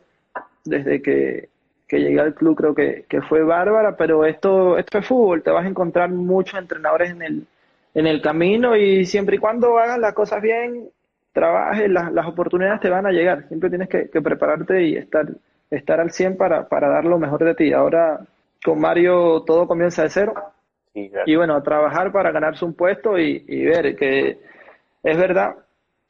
[0.65, 1.49] desde que,
[1.87, 5.51] que llegué al club, creo que, que fue bárbara, pero esto, esto es fútbol, te
[5.51, 7.47] vas a encontrar muchos entrenadores en el,
[7.93, 10.89] en el camino y siempre y cuando hagas las cosas bien,
[11.33, 13.47] trabajes, las, las oportunidades te van a llegar.
[13.47, 15.27] Siempre tienes que, prepararte y estar,
[15.69, 17.73] estar al 100 para, para dar lo mejor de ti.
[17.73, 18.21] Ahora
[18.63, 20.33] con Mario todo comienza de cero.
[20.95, 24.39] Y bueno, trabajar para ganarse un puesto y, ver que
[25.01, 25.55] es verdad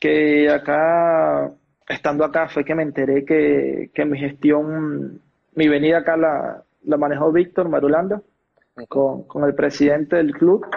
[0.03, 1.49] que acá,
[1.87, 5.21] estando acá, fue que me enteré que, que mi gestión,
[5.55, 8.21] mi venida acá la, la manejó Víctor Marulanda
[8.89, 10.67] con, con el presidente del club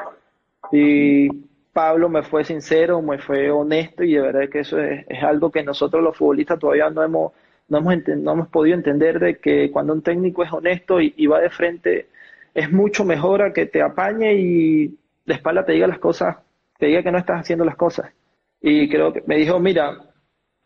[0.70, 1.28] y
[1.72, 5.64] Pablo me fue sincero, me fue honesto y de verdad que eso es, algo que
[5.64, 7.32] nosotros los futbolistas todavía no hemos,
[7.68, 11.40] no hemos, no hemos podido entender de que cuando un técnico es honesto y, va
[11.40, 12.10] de frente,
[12.54, 14.86] es mucho mejor a que te apañe y
[15.26, 16.36] de espalda te diga las cosas,
[16.78, 18.12] te diga que no estás haciendo las cosas.
[18.60, 19.96] Y creo que me dijo, mira,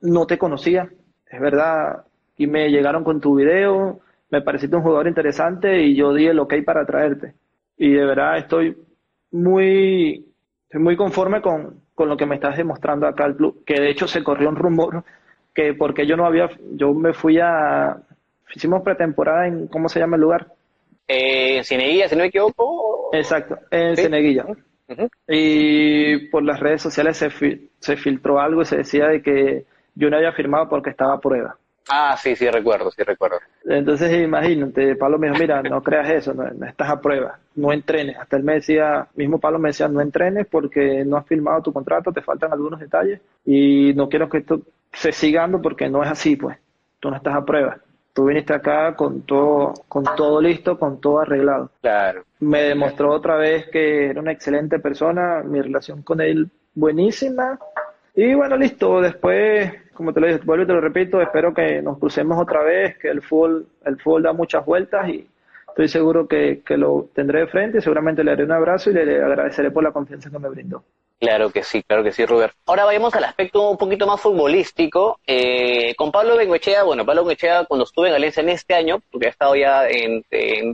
[0.00, 0.88] no te conocía,
[1.30, 2.04] es verdad,
[2.36, 4.00] y me llegaron con tu video,
[4.30, 7.34] me pareciste un jugador interesante y yo di el ok para traerte.
[7.76, 8.76] Y de verdad estoy
[9.32, 10.26] muy,
[10.64, 13.90] estoy muy conforme con, con lo que me estás demostrando acá al club, que de
[13.90, 15.04] hecho se corrió un rumor
[15.54, 18.00] que porque yo no había, yo me fui a,
[18.54, 20.52] hicimos pretemporada en, ¿cómo se llama el lugar?
[21.08, 23.10] Eh, Cineguilla, si no me equivoco.
[23.12, 23.96] Exacto, en
[25.28, 27.30] Y por las redes sociales se,
[27.78, 31.20] se filtró algo y se decía de que yo no había firmado porque estaba a
[31.20, 31.56] prueba.
[31.88, 33.38] Ah, sí, sí recuerdo, sí recuerdo.
[33.64, 38.16] Entonces imagínate, Pablo me dijo, mira, no creas eso, no, estás a prueba, no entrenes.
[38.16, 41.72] Hasta él me decía, mismo Pablo me decía, no entrenes porque no has firmado tu
[41.72, 46.10] contrato, te faltan algunos detalles y no quiero que esto se siga porque no es
[46.10, 46.58] así, pues.
[47.00, 47.78] Tú no estás a prueba.
[48.12, 51.70] Tú viniste acá con todo, con todo listo, con todo arreglado.
[51.80, 52.24] Claro.
[52.40, 57.58] Me demostró otra vez que era una excelente persona, mi relación con él buenísima.
[58.14, 59.00] Y bueno, listo.
[59.00, 62.62] Después como te lo dije, vuelvo y te lo repito, espero que nos crucemos otra
[62.62, 65.28] vez, que el fútbol, el fútbol da muchas vueltas y
[65.70, 69.70] estoy seguro que, lo tendré de frente seguramente le haré un abrazo y le agradeceré
[69.70, 70.84] por la confianza que me brindó.
[71.18, 72.54] Claro que sí, claro que sí, Robert.
[72.66, 75.20] Ahora vayamos al aspecto un poquito más futbolístico.
[75.26, 79.26] Eh, con Pablo Bengoechea, bueno, Pablo Bengoechea cuando estuve en Alianza en este año, porque
[79.26, 80.24] ha estado ya en,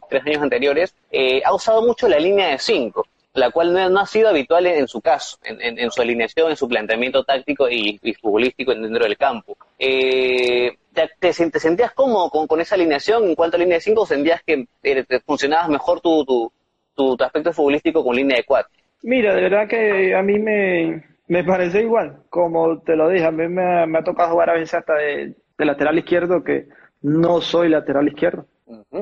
[0.09, 4.07] tres años anteriores, eh, ha usado mucho la línea de cinco la cual no, ha
[4.07, 9.05] sido habitual en, su caso, en, su alineación, en su planteamiento táctico y, futbolístico dentro
[9.05, 9.57] del campo.
[9.79, 10.73] Eh,
[11.21, 14.67] ¿te, sentías cómodo con, esa alineación en cuanto a línea de 5 o sentías que
[14.83, 16.51] eh, funcionabas mejor tu,
[16.95, 18.71] tu, aspecto futbolístico con línea de 4?
[19.03, 23.47] Mira, de verdad que a mí me parece igual, como te lo dije, a mí
[23.49, 26.69] me, ha tocado jugar a veces hasta de lateral izquierdo, que
[27.03, 28.47] no soy lateral izquierdo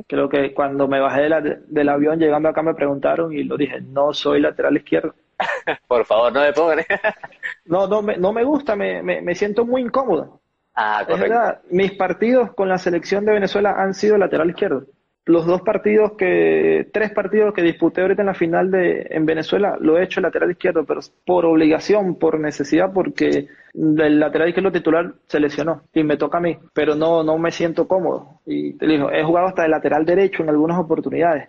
[0.07, 1.29] Creo que cuando me bajé
[1.67, 5.15] del avión llegando acá me preguntaron y lo dije, no soy lateral izquierdo.
[5.89, 6.85] Por favor, no me pongan.
[7.65, 10.41] no, no me, no me gusta, me, me, siento muy incómodo.
[10.75, 14.87] Ah, verdad, mis partidos con la selección de Venezuela han sido lateral izquierdo
[15.27, 19.79] los dos partidos que, tres partidos que disputé ahorita en la final de en Venezuela,
[19.81, 25.15] lo he hecho lateral izquierdo, pero por obligación, por necesidad, porque el lateral izquierdo titular
[25.27, 28.41] se lesionó y me toca a mí, pero no, no me siento cómodo.
[28.47, 31.49] Y te digo, he jugado hasta el lateral derecho en algunas oportunidades.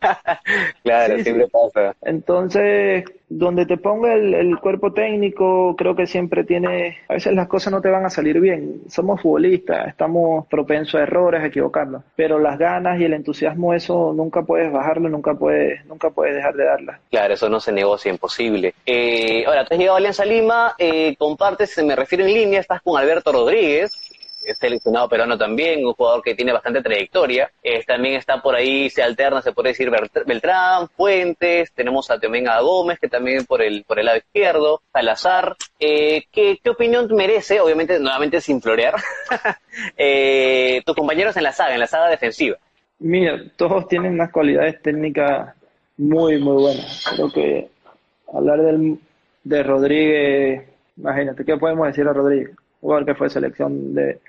[0.82, 1.96] claro, siempre pasa.
[2.02, 7.72] Entonces, donde te ponga el, cuerpo técnico, creo que siempre tiene, a veces las cosas
[7.72, 8.82] no te van a salir bien.
[8.88, 14.12] Somos futbolistas, estamos propensos a errores, a equivocarnos, pero las ganas y el entusiasmo, eso
[14.14, 17.00] nunca puedes bajarlo, nunca puedes, nunca puedes dejar de darla.
[17.10, 18.74] Claro, eso no se negocia, imposible.
[18.86, 21.16] Eh, ahora, tú has llegado a Alianza Lima, eh,
[21.66, 23.92] se me refiero en línea, estás con Alberto Rodríguez,
[24.52, 27.50] seleccionado peruano también, un jugador que tiene bastante trayectoria.
[27.86, 29.90] también está por ahí, se alterna, se puede decir
[30.26, 35.56] Beltrán, Fuentes, tenemos a Teomenga Gómez, que también por el, por el lado izquierdo, Salazar.
[35.78, 38.96] Eh, ¿qué, ¿Qué opinión merece, obviamente, nuevamente sin florear,
[39.96, 42.58] eh, tus compañeros en la saga, en la saga defensiva?
[42.98, 45.54] Mira, todos tienen unas cualidades técnicas
[45.96, 47.04] muy, muy buenas.
[47.14, 47.68] Creo que
[48.32, 48.98] hablar del,
[49.42, 52.56] de Rodríguez, imagínate, ¿qué podemos decir a Rodríguez?
[52.84, 54.20] jugador que fue selección de,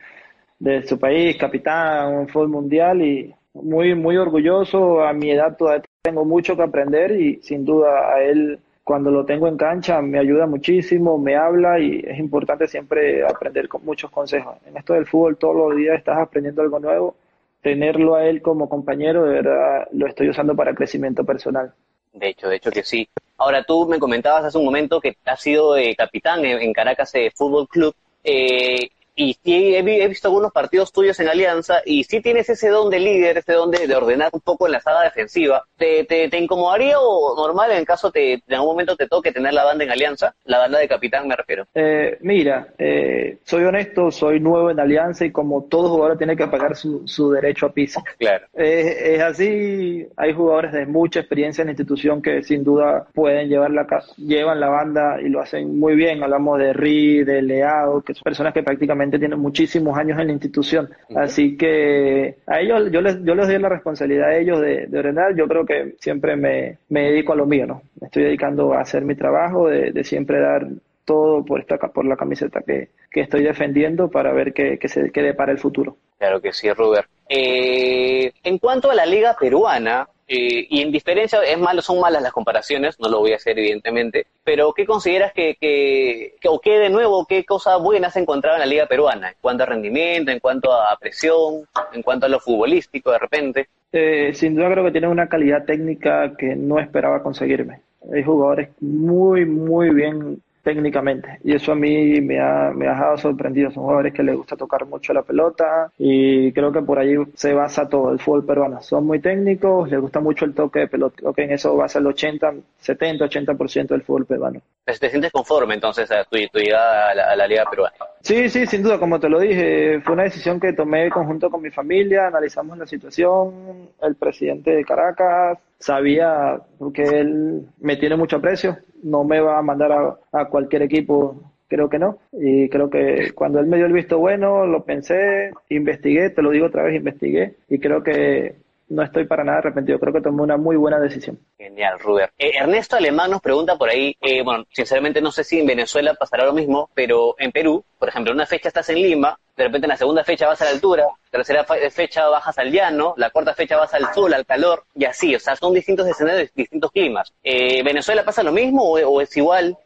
[0.87, 5.03] su país, capitán, un fútbol mundial y muy, muy orgulloso.
[5.03, 9.25] A mi edad todavía tengo mucho que aprender y sin duda a él cuando lo
[9.25, 14.09] tengo en cancha me ayuda muchísimo, me habla y es importante siempre aprender con muchos
[14.09, 14.55] consejos.
[14.65, 17.15] En esto del fútbol todos los días estás aprendiendo algo nuevo.
[17.61, 21.73] Tenerlo a él como compañero, de verdad, lo estoy usando para crecimiento personal.
[22.15, 23.07] De hecho, de hecho que sí.
[23.37, 27.67] Ahora tú me comentabas hace un momento que has sido eh, capitán en, Caracas Fútbol
[27.67, 32.67] Club eh, y sí, he, visto algunos partidos tuyos en Alianza y sí tienes ese
[32.67, 35.63] don de líder, ese don de, ordenar un poco en la saga defensiva.
[35.77, 39.63] ¿Te, te, incomodaría o normal en caso te, en algún momento te toque tener la
[39.63, 40.35] banda en Alianza?
[40.43, 41.65] La banda de capitán me refiero.
[41.73, 46.47] Eh, mira, eh, soy honesto, soy nuevo en Alianza y como todo jugador tiene que
[46.47, 48.03] pagar su, su derecho a piso.
[48.19, 48.47] Claro.
[48.53, 53.71] es así, hay jugadores de mucha experiencia en la institución que sin duda pueden llevar
[53.71, 56.21] la, llevan la banda y lo hacen muy bien.
[56.21, 60.33] Hablamos de Ri, de Leao, que son personas que prácticamente tienen muchísimos años en la
[60.33, 60.89] institución.
[61.15, 64.99] Así que a ellos, yo les, yo les doy la responsabilidad a ellos de, de
[64.99, 65.35] ordenar.
[65.35, 67.81] Yo creo que siempre me, me, dedico a lo mío, ¿no?
[67.99, 70.67] Me estoy dedicando a hacer mi trabajo, de, de siempre dar
[71.05, 75.33] todo por esta por la camiseta que, que estoy defendiendo para ver qué, se quede
[75.33, 75.95] para el futuro.
[76.17, 77.07] Claro que sí, Robert.
[77.29, 82.21] Eh, en cuanto a la liga peruana, Eh, y en diferencia, es malo, son malas
[82.21, 86.79] las comparaciones, no lo voy a hacer evidentemente, pero ¿qué consideras que, que, o qué
[86.79, 89.29] de nuevo, qué cosas buenas has encontrado en la liga peruana?
[89.29, 93.67] En cuanto a rendimiento, en cuanto a presión, en cuanto a lo futbolístico de repente.
[93.91, 97.81] Eh, sin duda creo que tienen una calidad técnica que no esperaba conseguirme.
[98.11, 101.37] Hay jugadores muy, muy bien técnicamente.
[101.43, 103.69] Y eso a mí me ha, me ha dejado sorprendido.
[103.69, 107.53] Son jugadores que les gusta tocar mucho la pelota y creo que por ahí se
[107.53, 108.81] basa todo el fútbol peruano.
[108.81, 111.31] Son muy técnicos, les gusta mucho el toque de pelota.
[111.35, 114.59] Que en eso basa el 80, 70, 80% del fútbol peruano.
[114.83, 117.95] ¿Te sientes conforme entonces a tu, llegada a la, Liga Peruana?
[118.25, 121.61] Sí, sí, sin duda, como te lo dije, fue una decisión que tomé conjunto con
[121.61, 128.37] mi familia, analizamos la situación, el presidente de Caracas sabía, porque él me tiene mucho
[128.37, 132.17] aprecio, no me va a mandar a, cualquier equipo, creo que no.
[132.31, 136.49] Y creo que cuando él me dio el visto bueno, lo pensé, investigué, te lo
[136.49, 138.55] digo otra vez, investigué, y creo que
[138.87, 139.99] no estoy para nada arrepentido.
[139.99, 141.39] Creo que tomé una muy buena decisión.
[141.57, 142.31] Genial, Ruber.
[142.37, 146.13] Eh, Ernesto Alemán nos pregunta por ahí, eh, bueno, sinceramente no sé si en Venezuela
[146.13, 149.85] pasará lo mismo, pero en Perú, por ejemplo, una fecha estás en Lima, de repente
[149.85, 153.53] en la segunda fecha vas a la altura, tercera fecha bajas al llano, la cuarta
[153.53, 157.33] fecha vas al sol, al calor, y así, o sea, son distintos escenarios, distintos climas.
[157.43, 159.77] Eh, ¿Venezuela pasa lo mismo o, es igual?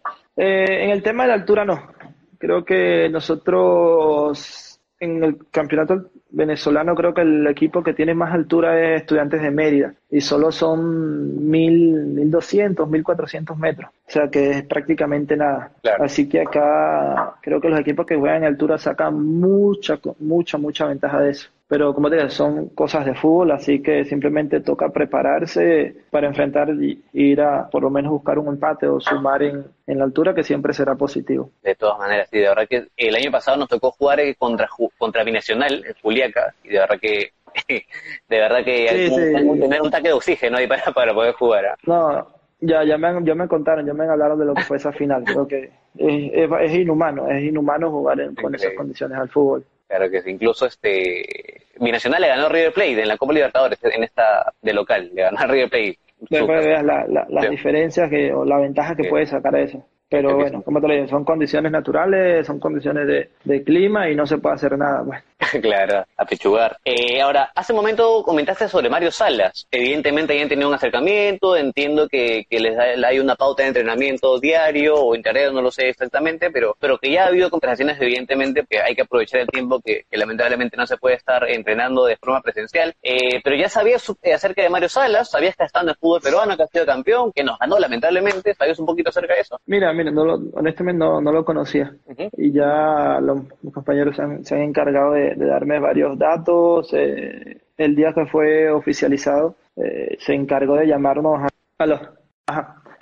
[0.41, 1.91] en el tema de la altura no.
[2.37, 8.79] Creo que nosotros en el campeonato venezolano creo que el equipo que tiene más altura
[8.79, 14.29] es Estudiantes de Mérida y solo son mil, mil doscientos, mil cuatrocientos metros, o sea
[14.29, 15.71] que es prácticamente nada.
[15.99, 20.85] Así que acá creo que los equipos que juegan en altura sacan mucha, mucha, mucha
[20.85, 24.89] ventaja de eso pero como te digo, son cosas de fútbol, así que simplemente toca
[24.89, 29.65] prepararse para enfrentar y ir a por lo menos buscar un empate o sumar en,
[29.85, 31.51] la altura, que siempre será positivo.
[31.61, 34.67] De todas maneras, sí, de verdad que el año pasado nos tocó jugar eh, contra,
[34.97, 37.33] contra Binacional, en Juliaca, y de verdad que
[38.27, 41.65] de verdad que hay que tener un taque de oxígeno ahí para, para poder jugar.
[41.67, 41.75] ¿ah?
[41.83, 42.27] No,
[42.61, 45.23] ya, ya, me, ya me contaron, ya me hablaron de lo que fue esa final.
[45.23, 49.63] Creo que es, es, inhumano, es inhumano jugar con esas condiciones al fútbol.
[49.89, 53.79] Claro que sí, incluso este Binacional le ganó a River Plate en la Copa Libertadores,
[53.83, 55.99] en esta de local, le ganó a River Plate.
[56.29, 59.83] Después veas las diferencias que, o la ventaja que puede sacar eso.
[60.09, 64.15] Pero bueno, como te lo digo, son condiciones naturales, son condiciones de, de clima y
[64.15, 65.03] no se puede hacer nada.
[65.03, 65.21] Bueno.
[65.61, 66.77] claro, a pechugar.
[66.83, 69.67] Eh, ahora, hace un momento comentaste sobre Mario Salas.
[69.71, 74.95] Evidentemente hayan tenido un acercamiento, entiendo que, que les hay una pauta de entrenamiento diario
[74.95, 78.81] o internet, no lo sé exactamente, pero, pero que ya ha habido conversaciones, evidentemente, que
[78.81, 82.93] hay que aprovechar el tiempo que, lamentablemente no se puede estar entrenando de forma presencial.
[83.01, 86.21] Eh, pero ya sabías eh, acerca de Mario Salas, sabías que está en el fútbol
[86.21, 89.59] peruano, que ha sido campeón, que nos ganó lamentablemente, ¿sabías un poquito acerca de eso?
[89.65, 91.95] Mira, no honestamente no, no lo conocía.
[92.37, 93.41] Y ya los,
[93.73, 96.93] compañeros se han, encargado de, darme varios datos.
[96.93, 102.01] Eh, el día que fue oficializado, eh, se encargó de llamarnos a, los...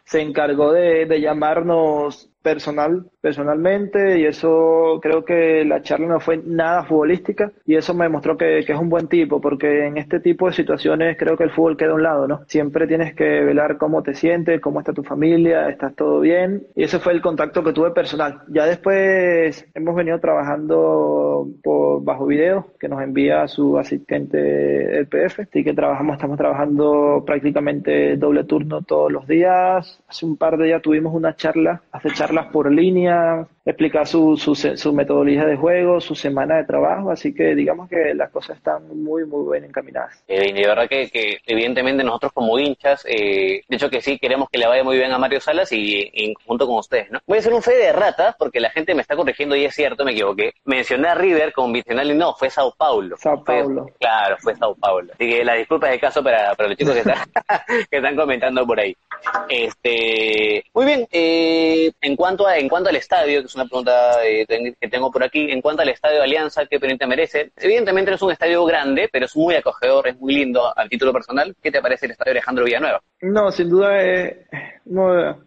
[0.05, 6.37] se encargó de, de llamarnos personal, personalmente, y eso creo que la charla no fue
[6.37, 10.47] nada futbolística, y eso me demostró que, es un buen tipo, porque en este tipo
[10.47, 12.45] de situaciones creo que el fútbol queda a un lado, ¿no?
[12.47, 16.83] Siempre tienes que velar cómo te sientes, cómo está tu familia, estás todo bien, y
[16.83, 18.43] ese fue el contacto que tuve personal.
[18.47, 25.41] Ya después hemos venido trabajando por bajo video, que nos envía su asistente el PF,
[25.41, 29.99] así que trabajamos, estamos trabajando prácticamente doble turno todos los días.
[30.07, 34.37] Hace un par de días tuvimos una charla, hace charla por línea, uh, explicar su,
[34.37, 38.55] su, su, metodología de juego, su semana de trabajo, así que digamos que las cosas
[38.57, 40.23] están muy, muy bien encaminadas.
[40.25, 44.17] Eh, y de verdad que, que, evidentemente nosotros como hinchas, eh, de hecho que sí,
[44.19, 47.19] queremos que le vaya muy bien a Mario Salas y, junto con ustedes, ¿no?
[47.27, 49.75] Voy a hacer un fe de rata, porque la gente me está corrigiendo y es
[49.75, 50.53] cierto, me equivoqué.
[50.63, 53.17] Mencioné a River como Bicenal y no, fue Sao Paulo.
[53.17, 53.89] Sao Paulo.
[53.99, 55.11] claro, fue Sao Paulo.
[55.13, 57.17] Así que la disculpa de caso para, para los chicos que están,
[57.91, 58.95] que están comentando por ahí.
[59.49, 64.25] Este, muy bien, eh, en cuanto a, en cuanto al estadio, que es una pregunta
[64.25, 64.45] eh,
[64.79, 67.51] que tengo por aquí, en cuanto al estadio de Alianza, ¿qué pendiente merece?
[67.57, 71.11] Evidentemente no es un estadio grande, pero es muy acogedor, es muy lindo al título
[71.11, 71.55] personal.
[71.61, 73.01] ¿Qué te parece el estadio Alejandro Villanueva?
[73.21, 74.37] No, sin duda es
[74.85, 75.37] uno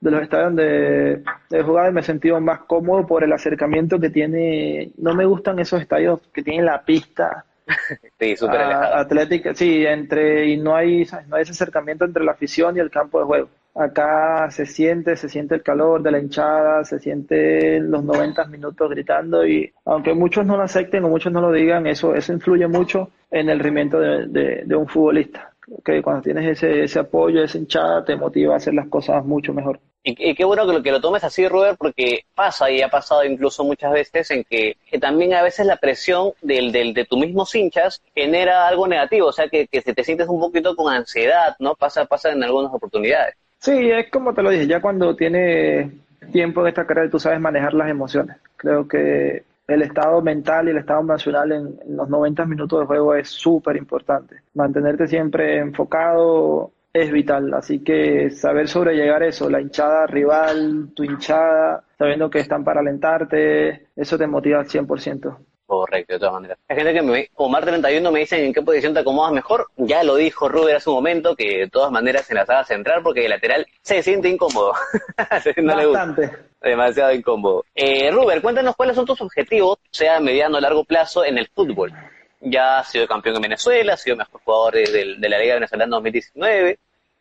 [0.00, 3.98] de los estadios donde he jugado y me he sentido más cómodo por el acercamiento
[3.98, 4.92] que tiene.
[4.98, 7.44] No me gustan esos estadios que tienen la pista.
[8.18, 12.76] sí, súper Atlética, sí, entre, y no hay, no hay ese acercamiento entre la afición
[12.76, 13.48] y el campo de juego.
[13.78, 18.90] Acá se siente, se siente el calor de la hinchada, se siente los 90 minutos
[18.90, 22.66] gritando y aunque muchos no lo acepten o muchos no lo digan, eso, eso influye
[22.66, 25.52] mucho en el rendimiento de, un futbolista.
[25.84, 29.54] Que cuando tienes ese, ese apoyo, esa hinchada, te motiva a hacer las cosas mucho
[29.54, 29.78] mejor.
[30.02, 33.24] Y, qué bueno que lo, que lo tomes así, Robert, porque pasa y ha pasado
[33.24, 37.54] incluso muchas veces en que, también a veces la presión del, del, de tus mismos
[37.54, 41.76] hinchas genera algo negativo, o sea, que, que te sientes un poquito con ansiedad, ¿no?
[41.76, 43.36] Pasa, pasa en algunas oportunidades.
[43.60, 45.92] Sí, es como te lo dije, ya cuando tienes
[46.32, 48.36] tiempo en esta carrera tú sabes manejar las emociones.
[48.56, 53.14] Creo que el estado mental y el estado emocional en, los 90 minutos de juego
[53.14, 54.36] es súper importante.
[54.54, 57.52] Mantenerte siempre enfocado, es vital.
[57.54, 63.88] Así que saber sobrellegar eso, la hinchada rival, tu hinchada, sabiendo que están para alentarte,
[63.96, 65.36] eso te motiva al 100%.
[65.68, 66.58] Correcto, de todas maneras.
[66.66, 69.68] Hay gente que me, Omar 31 me dicen en qué posición te acomodas mejor.
[69.76, 73.02] Ya lo dijo Ruber hace un momento, que de todas maneras en la sala central,
[73.02, 74.72] porque el lateral se siente incómodo.
[75.62, 76.30] Bastante.
[76.62, 77.66] Demasiado incómodo.
[77.74, 81.48] Eh, Ruber, cuéntanos cuáles son tus objetivos, sea a mediano o largo plazo, en el
[81.48, 81.92] fútbol.
[82.40, 85.96] Ya has sido campeón en Venezuela, has sido mejor jugador de, de la Liga Venezolana
[85.96, 86.78] 2019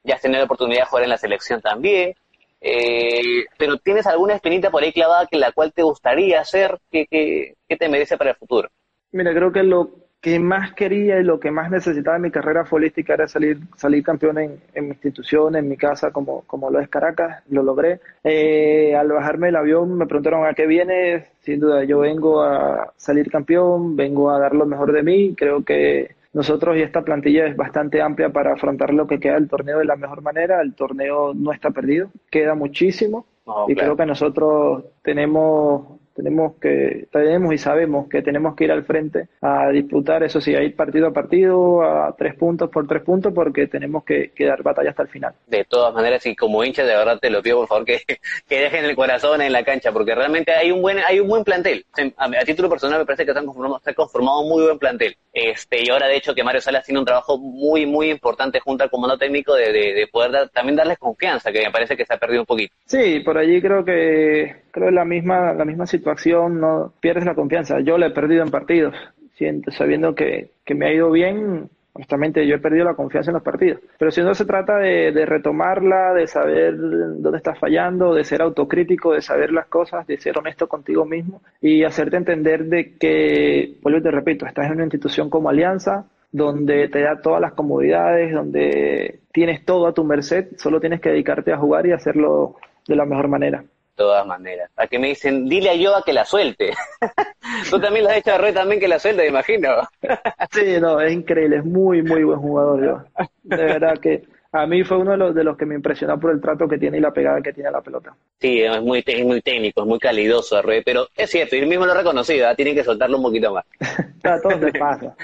[0.08, 2.16] ya has tenido la oportunidad de jugar en la selección también,
[2.62, 6.78] eh, pero ¿tienes alguna espinita por ahí clavada que la cual te gustaría hacer?
[6.92, 8.70] ¿Qué, qué, te merece para el futuro?
[9.12, 9.90] Mira, creo que lo
[10.20, 14.04] que más quería y lo que más necesitaba en mi carrera futbolística era salir, salir
[14.04, 18.02] campeón en, mi institución, en mi casa, como, como lo es Caracas, lo logré.
[18.24, 22.92] Eh, al bajarme del avión me preguntaron a qué viene, sin duda yo vengo a
[22.98, 27.48] salir campeón, vengo a dar lo mejor de mí, creo que nosotros y esta plantilla
[27.48, 30.62] es bastante amplia para afrontar lo que queda del torneo de la mejor manera.
[30.62, 33.26] El torneo no está perdido, queda muchísimo
[33.68, 38.84] y creo que nosotros tenemos tenemos que tenemos y sabemos que tenemos que ir al
[38.84, 43.04] frente a disputar eso sí a ir partido a partido a tres puntos por tres
[43.04, 45.34] puntos porque tenemos que, dar batalla hasta el final.
[45.46, 48.02] De todas maneras y como hincha de verdad te lo pido por favor que,
[48.50, 51.44] que dejen el corazón en la cancha porque realmente hay un buen hay un buen
[51.44, 51.86] plantel.
[52.18, 54.80] A, título personal me parece que se han conformado, se ha conformado un muy buen
[54.80, 55.16] plantel.
[55.32, 58.84] Este y ahora de hecho que Mario Salas tiene un trabajo muy muy importante junto
[58.84, 62.18] al comando técnico de, de, poder también darles confianza que me parece que se ha
[62.18, 62.74] perdido un poquito.
[62.86, 67.80] Sí por allí creo que creo la misma la misma situación no pierdes la confianza.
[67.80, 68.96] Yo la he perdido en partidos,
[69.36, 73.36] siento, sabiendo que, que me ha ido bien, honestamente yo he perdido la confianza en
[73.36, 73.82] los partidos.
[73.98, 78.44] Pero si no se trata de, de, retomarla, de saber dónde estás fallando, de ser
[78.44, 83.78] autocrítico, de saber las cosas, de ser honesto contigo mismo y hacerte entender de que,
[83.82, 87.54] vuelvo y te repito, estás en una institución como Alianza, donde te da todas las
[87.54, 92.58] comodidades, donde tienes todo a tu merced, solo tienes que dedicarte a jugar y hacerlo
[92.88, 93.64] de la mejor manera
[93.98, 94.72] todas maneras.
[94.78, 96.74] A que me dicen, dile a Yoda que la suelte.
[97.70, 99.70] Tú también lo has hecho a Rey también que la suelte, me imagino.
[100.52, 103.26] sí, no, es increíble, es muy, muy buen jugador, yo.
[103.44, 106.32] De verdad que a mí fue uno de los, de los que me impresionó por
[106.32, 108.16] el trato que tiene y la pegada que tiene a la pelota.
[108.40, 111.86] Sí, es muy, es muy técnico, es muy calidoso, pero es cierto, y él mismo
[111.86, 112.56] lo ha reconocido, ¿ah?
[112.56, 113.66] tienen que soltarlo un poquito más.
[114.24, 115.16] a todo te pasa.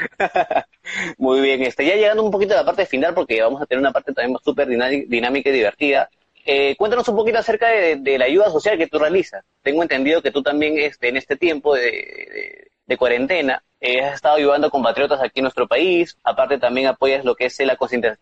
[1.18, 3.80] muy bien, este, ya llegando un poquito a la parte final, porque vamos a tener
[3.80, 6.10] una parte también súper dinámica y divertida.
[6.46, 9.46] Eh, cuéntanos un poquito acerca de, la ayuda social que tú realizas.
[9.62, 14.68] Tengo entendido que tú también este, en este tiempo de, cuarentena eh, has estado ayudando
[14.68, 16.16] a compatriotas aquí en nuestro país.
[16.24, 17.76] Aparte también apoyas lo que es la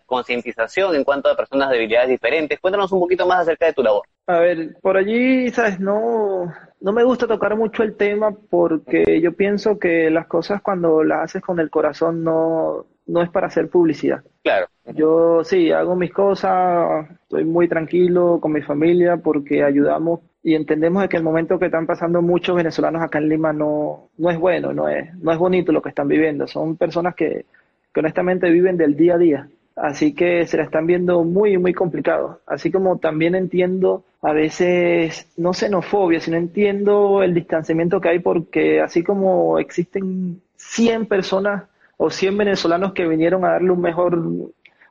[0.06, 2.60] concientización en cuanto a personas de habilidades diferentes.
[2.60, 4.08] Cuéntanos un poquito más acerca de tu labor.
[4.28, 9.34] A ver, por allí, sabes, no, no me gusta tocar mucho el tema porque yo
[9.34, 13.70] pienso que las cosas cuando las haces con el corazón no, no es para hacer
[13.70, 14.24] publicidad.
[14.44, 14.68] Claro.
[14.86, 21.08] Yo sí, hago mis cosas, estoy muy tranquilo con mi familia porque ayudamos y entendemos
[21.08, 24.74] que el momento que están pasando muchos venezolanos acá en Lima no, no es bueno,
[24.74, 26.48] no es, no es bonito lo que están viviendo.
[26.48, 27.46] Son personas que,
[27.94, 29.50] que honestamente viven del día a día.
[29.76, 32.41] Así que se la están viendo muy, muy complicado.
[32.46, 38.82] Así como también entiendo a veces, no xenofobia, sino entiendo el distanciamiento que hay porque
[38.82, 41.63] así como existen 100 personas
[41.98, 44.22] o 100 venezolanos que vinieron a darle un mejor,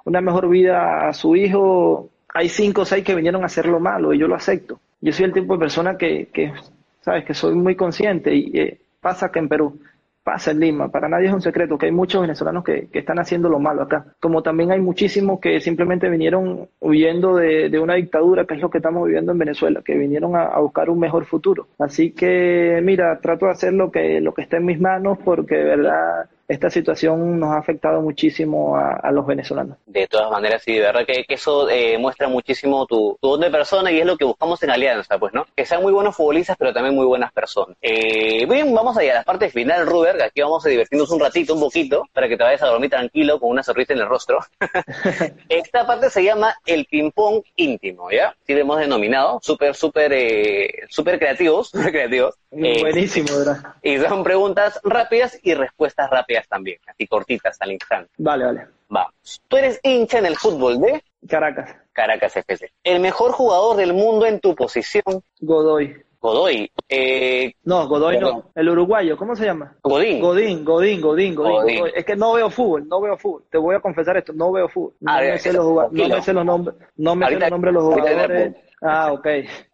[0.04, 4.12] una mejor vida a su hijo, hay 5 o 6 que vinieron a hacerlo malo
[4.12, 4.80] y yo lo acepto.
[5.00, 6.52] Yo soy el tipo de persona que, que
[7.00, 9.80] sabes, que soy muy consciente y eh, pasa que en Perú,
[10.22, 13.18] pasa en Lima, para nadie es un secreto que hay muchos venezolanos que, que están
[13.18, 17.94] haciendo lo malo acá, como también hay muchísimos que simplemente vinieron huyendo de, de, una
[17.94, 21.00] dictadura, que es lo que estamos viviendo en Venezuela, que vinieron a, a, buscar un
[21.00, 21.68] mejor futuro.
[21.78, 25.56] Así que, mira, trato de hacer lo que, lo que está en mis manos porque
[25.56, 29.78] de verdad esta situación nos ha afectado muchísimo a, los venezolanos.
[29.86, 33.50] De todas maneras, sí, de verdad que, eso eh, muestra muchísimo tu, tu don de
[33.50, 35.46] persona y es lo que buscamos en Alianza, pues, ¿no?
[35.54, 37.76] Que sean muy buenos futbolistas, pero también muy buenas personas.
[37.80, 41.54] Eh, bien, vamos allá a la parte final, Ruber, aquí vamos a divertirnos un ratito,
[41.54, 44.40] un poquito, para que te vayas a dormir tranquilo con una sonrisa en el rostro.
[45.48, 48.34] Esta parte se llama el ping-pong íntimo, ¿ya?
[48.44, 52.34] Sí lo hemos denominado, súper, súper, eh, súper creativos, súper creativos.
[52.51, 53.74] Buenísimo, ¿verdad?
[53.82, 58.11] Y son preguntas rápidas y respuestas rápidas también, así cortitas al instante.
[58.18, 58.66] Vale, vale.
[58.88, 59.41] Vamos.
[59.49, 61.76] Tú eres hincha en el fútbol de Caracas.
[61.93, 62.72] Caracas FC.
[62.82, 65.97] El mejor jugador del mundo en tu posición, Godoy.
[66.22, 66.70] Godoy.
[66.88, 68.51] Eh, No, Godoy no.
[68.55, 69.74] El uruguayo, ¿cómo se llama?
[69.82, 70.20] Godín.
[70.20, 71.84] Godín, Godín, Godín, Godín.
[71.95, 73.45] Es que no veo fútbol, no veo fútbol.
[73.51, 74.95] Te voy a confesar esto, no veo fútbol.
[75.01, 76.16] No me bien, sé los jugadores, no tranquilo.
[76.18, 78.55] me sé los nombres, no me sé Ahorita- los nombres de los jugadores.
[78.83, 79.26] Ah, ok.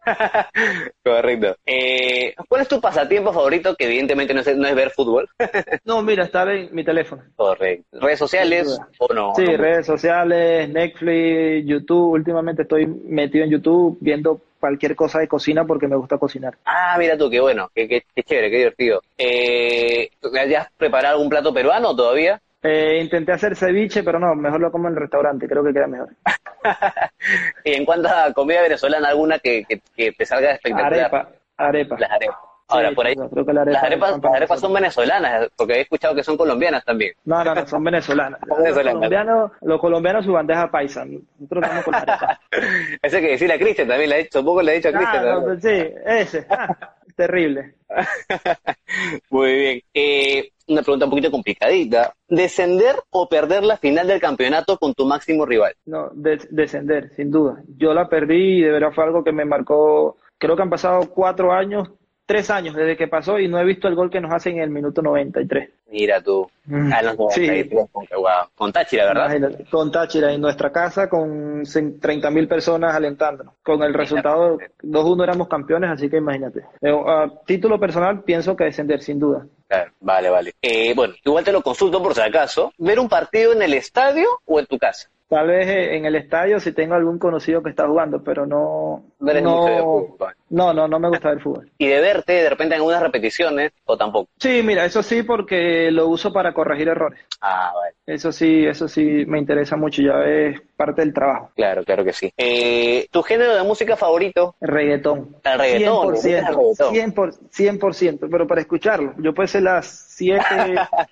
[1.04, 1.56] Correcto.
[1.64, 3.74] Eh, ¿Cuál es tu pasatiempo favorito?
[3.76, 5.28] Que evidentemente no es, no es ver fútbol.
[5.84, 7.22] No, mira, estar en mi teléfono.
[7.36, 8.00] Correcto.
[8.00, 9.32] ¿Redes sociales o no?
[9.36, 9.56] Sí, No.
[9.56, 12.12] redes sociales, Netflix, YouTube.
[12.12, 16.56] Últimamente estoy metido en YouTube viendo cualquier cosa de cocina porque me gusta cocinar.
[16.64, 19.00] Ah, mira tú, qué bueno, qué, qué, qué chévere, qué divertido.
[19.16, 20.10] Eh,
[20.48, 22.40] ¿Ya has preparado algún plato peruano todavía?
[22.66, 25.86] Eh, intenté hacer ceviche, pero no, mejor lo como en el restaurante, creo que queda
[25.86, 26.08] mejor.
[27.64, 30.94] y en cuanto a comida venezolana, alguna que, que, que te salga espectacular.
[30.94, 31.96] Arepa, arepa.
[31.98, 32.36] Las arepas.
[32.68, 35.48] Ahora, Sí, por ahí, sí, creo que la arepa las arepas, las arepas son venezolanas,
[35.56, 37.12] porque he escuchado que son colombianas también.
[37.24, 38.40] No, no, no, son venezolanas.
[38.48, 41.04] Son Los colombianos, los colombianos su bandeja paisa.
[41.04, 42.40] Nosotros estamos con la arepa.
[43.02, 44.98] Ese que decirle a Cristian también le ha dicho, poco le ha dicho a Ah,
[44.98, 45.24] Cristian.
[45.24, 45.60] no, también.
[45.60, 46.46] pues sí, ese.
[47.16, 47.74] Terrible.
[49.30, 49.80] Muy bien.
[49.94, 52.12] Eh, una pregunta un poquito complicadita.
[52.28, 55.74] ¿Descender o perder la final del campeonato con tu máximo rival?
[55.86, 57.62] No, des- descender, sin duda.
[57.78, 60.16] Yo la perdí y de verdad fue algo que me marcó.
[60.38, 61.88] Creo que han pasado cuatro años,
[62.26, 64.62] tres años desde que pasó y no he visto el gol que nos hacen en
[64.64, 65.70] el minuto 93.
[65.92, 66.50] Mira tú.
[66.92, 67.46] A los sí.
[67.46, 68.46] 93, con- guau.
[68.56, 69.26] Con Táchira, ¿verdad?
[69.36, 71.62] Imagínate, con Táchira en nuestra casa con
[72.00, 73.54] 30 mil personas alentándonos.
[73.62, 76.60] Con el resultado 2-1 éramos campeones, así que imagínate.
[76.80, 79.46] Eh, a título personal pienso que descender, sin duda.
[79.68, 80.54] Claro, vale, vale.
[80.60, 82.72] Eh, bueno, igual te lo consulto por si acaso.
[82.78, 85.08] ¿Ver un partido en el estadio o en tu casa?
[85.28, 89.02] Tal vez eh, en el estadio si tengo algún conocido que está jugando, pero no.
[89.18, 90.34] No eres mucho de No, fútbol.
[90.50, 91.70] no, no, no me gusta ver fútbol.
[91.78, 94.28] Y de verte de repente en algunas repeticiones o tampoco.
[94.38, 97.18] Sí, mira, eso sí, porque lo uso para corregir errores.
[97.40, 97.94] Ah, vale.
[98.06, 101.50] Eso sí, eso sí me interesa mucho, ya es parte del trabajo.
[101.56, 102.32] Claro, claro que sí.
[102.36, 104.54] Eh, ¿Tu género de música favorito?
[104.60, 105.36] Reggaetón.
[105.42, 106.94] El reggaetón, ¿te gusta el 100%, reggaetón?
[106.94, 107.78] 100%,
[108.20, 109.12] 100%, pero para escucharlo.
[109.18, 110.44] Yo puede ser las 7,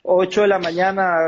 [0.02, 1.18] 8 de la mañana,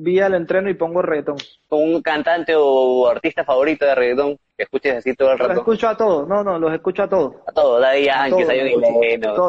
[0.00, 1.36] vía el entreno y pongo reggaetón.
[1.68, 5.60] ¿Con un cantante o artista favorito de reggaetón que escuches así todo el Los rato?
[5.60, 7.34] escucho a todos, no, no, los escucho a todos.
[7.46, 9.00] A todo, Daddy Yankee, todo,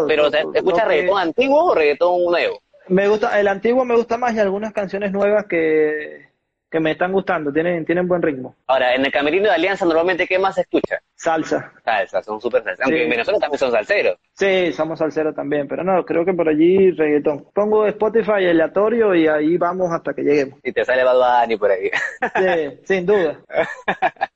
[0.07, 0.53] Pero, todo, ¿te- todo.
[0.53, 2.59] ¿escuchas Lo que- reggaetón antiguo o reggaetón nuevo?
[2.87, 6.28] Me gusta, el antiguo me gusta más y algunas canciones nuevas que,
[6.69, 8.55] que me están gustando, tienen, tienen buen ritmo.
[8.67, 10.99] Ahora, en el camerino de Alianza, normalmente, ¿qué más se escucha?
[11.15, 11.73] Salsa.
[11.83, 12.83] Salsa, son súper salsa.
[12.83, 13.03] Aunque Sí.
[13.05, 14.17] en Venezuela también son salseros.
[14.33, 17.45] Sí, somos salseros también, pero no, creo que por allí reggaetón.
[17.53, 20.59] Pongo Spotify aleatorio y ahí vamos hasta que lleguemos.
[20.63, 21.89] Y te sale Bad Bunny por ahí.
[22.35, 23.39] Sí, sin duda.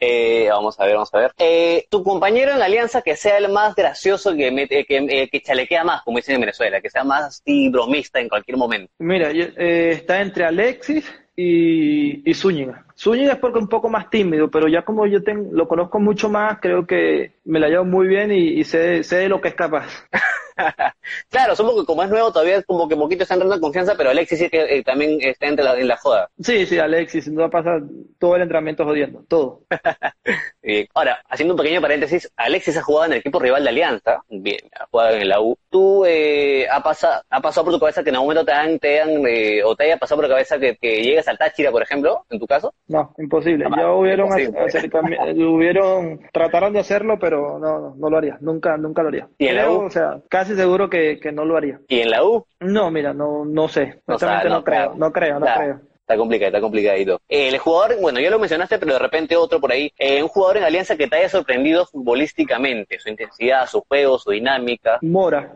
[0.00, 1.32] Eh, vamos a ver, vamos a ver.
[1.38, 5.40] Eh, tu compañero en la alianza que sea el más gracioso, que, que, eh, que
[5.40, 8.92] chalequea más, como dicen en Venezuela, que sea más así bromista en cualquier momento.
[8.98, 11.08] Mira, eh, está entre Alexis
[11.42, 12.84] y, y Zúñiga.
[12.96, 16.28] Zúñiga es porque un poco más tímido, pero ya como yo ten- lo conozco mucho
[16.28, 19.48] más, creo que me la llevo muy bien y, y sé, sé de lo que
[19.48, 20.06] es capaz.
[21.30, 23.94] claro, supongo que como es nuevo todavía es como que poquito está entrando en confianza,
[23.96, 26.30] pero Alexis sí que eh, también está entre la, en la joda.
[26.40, 27.80] Sí, sí, Alexis, sin duda pasa
[28.18, 29.62] todo el entrenamiento jodiendo, todo.
[30.62, 34.22] Eh, ahora, haciendo un pequeño paréntesis, Alexis ha jugado en el equipo rival de Alianza,
[34.28, 35.56] bien, ha jugado en la U.
[35.70, 38.78] ¿Tú eh, ha, pasado, ha pasado por tu cabeza que en algún momento te han,
[38.78, 41.70] te han, eh, o te haya pasado por la cabeza que, que llegues al Táchira,
[41.70, 42.74] por ejemplo, en tu caso?
[42.88, 43.66] No, imposible.
[43.74, 45.46] Ya hubieron, imposible.
[45.46, 48.36] hubieron, trataron de hacerlo, pero no, no, no lo haría.
[48.40, 49.28] Nunca, nunca lo haría.
[49.38, 49.86] ¿Y en la U?
[49.86, 51.80] o sea, casi seguro que, que no lo haría.
[51.88, 52.44] ¿Y en la U?
[52.60, 54.00] No, mira, no, no sé.
[54.06, 54.98] No Honestamente sabe, no, no creo, sabe.
[54.98, 55.60] no creo, no Claro.
[55.60, 55.80] creo.
[56.00, 57.20] Está complicado, está complicadito.
[57.28, 59.92] Eh, el jugador, bueno, ya lo mencionaste, pero de repente otro por ahí.
[59.96, 64.30] Eh, un jugador en Alianza que te haya sorprendido futbolísticamente, su intensidad, su juego, su
[64.32, 64.98] dinámica.
[65.02, 65.52] Mora,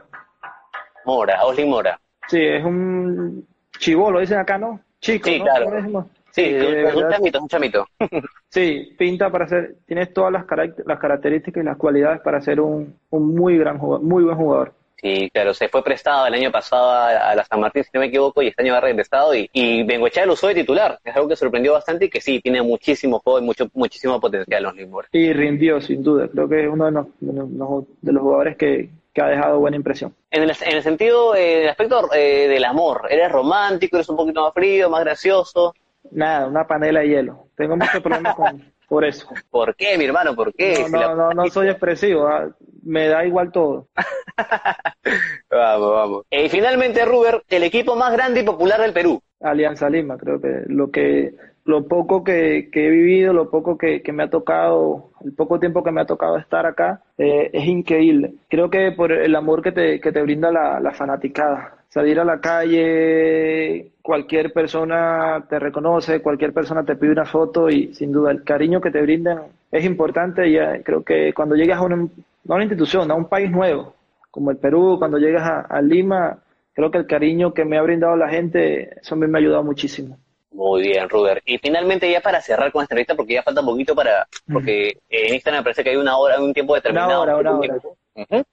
[1.05, 1.99] Mora, Oslin Mora.
[2.28, 3.47] sí, es un
[3.78, 4.80] chivolo, dicen acá, ¿no?
[5.01, 5.45] Chico, Sí, ¿no?
[5.45, 6.07] claro.
[6.30, 7.86] Sí, que es un- chamito, un chamito.
[8.49, 12.61] Sí, pinta para ser, tienes todas las, caract- las características y las cualidades para ser
[12.61, 14.72] un, un muy gran jugador, muy buen jugador.
[14.97, 18.01] Sí, claro, se fue prestado el año pasado a, a la San Martín, si no
[18.01, 20.99] me equivoco, y este año va regresado y, y Bengoechea lo usó de titular.
[21.05, 24.64] Es algo que sorprendió bastante y que sí, tiene muchísimo juego y mucho, muchísimo potencial
[24.66, 25.09] Oslin Mora.
[25.12, 26.28] Y rindió, sin duda.
[26.28, 29.59] Creo que es uno de los, de los- de los jugadores que, que ha dejado
[29.59, 30.14] buena impresión.
[30.30, 34.09] En el, en el sentido, eh, en el aspecto eh, del amor, ¿eres romántico, eres
[34.09, 35.74] un poquito más frío, más gracioso?
[36.12, 37.49] Nada, una panela de hielo.
[37.57, 39.26] Tengo muchos problemas con, por eso.
[39.51, 40.34] ¿Por qué, mi hermano?
[40.36, 40.78] ¿Por qué?
[40.78, 42.28] No, Si la- no, no, no soy expresivo.
[42.28, 42.49] ah,
[42.84, 43.88] Me da igual todo.
[45.51, 46.22] Vamos, vamos.
[46.30, 49.20] Y finalmente, Ruber, el equipo más grande y popular del Perú.
[49.40, 51.34] Alianza Lima, creo que lo que
[51.64, 55.59] lo poco que, que he vivido, lo poco que, que me ha tocado, el poco
[55.61, 58.34] tiempo que me ha tocado estar acá, eh, es increíble.
[58.49, 61.84] Creo que por el amor que te, que te brinda la, la fanaticada.
[61.95, 67.95] Salir a la calle, cualquier persona te reconoce, cualquier persona te pide una foto y
[67.95, 71.78] sin duda el cariño que te brindan es importante y eh, creo que cuando llegas
[71.78, 72.09] a una,
[72.47, 73.95] una institución, a un país nuevo,
[74.32, 76.36] como el Perú, cuando llegas a, Lima,
[76.72, 80.18] creo que el cariño que me ha brindado la gente, eso me ha ayudado muchísimo.
[80.51, 81.42] Muy bien, Ruber.
[81.47, 84.99] Y finalmente ya para cerrar con esta entrevista, porque ya falta un poquito para, porque
[85.09, 87.22] en Instagram me parece que hay una hora, un tiempo determinado.
[87.22, 87.76] Una hora, una hora.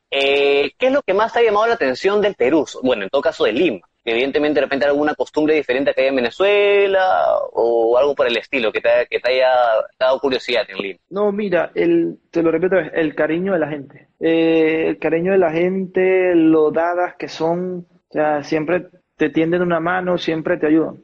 [0.09, 2.65] Eh, ¿Qué es lo que más ha llamado la atención del Perú?
[2.83, 3.81] Bueno, en todo caso de Lima.
[4.03, 8.71] Evidentemente, de repente alguna costumbre diferente que hay en Venezuela o algo por el estilo
[8.71, 9.51] que te, que te haya
[9.99, 10.99] dado curiosidad en Lima.
[11.09, 14.07] No, mira, el, te lo repito, el cariño de la gente.
[14.19, 18.87] Eh, el cariño de la gente, lo dadas que son, o sea, siempre
[19.17, 20.97] te tienden una mano, siempre te ayudan.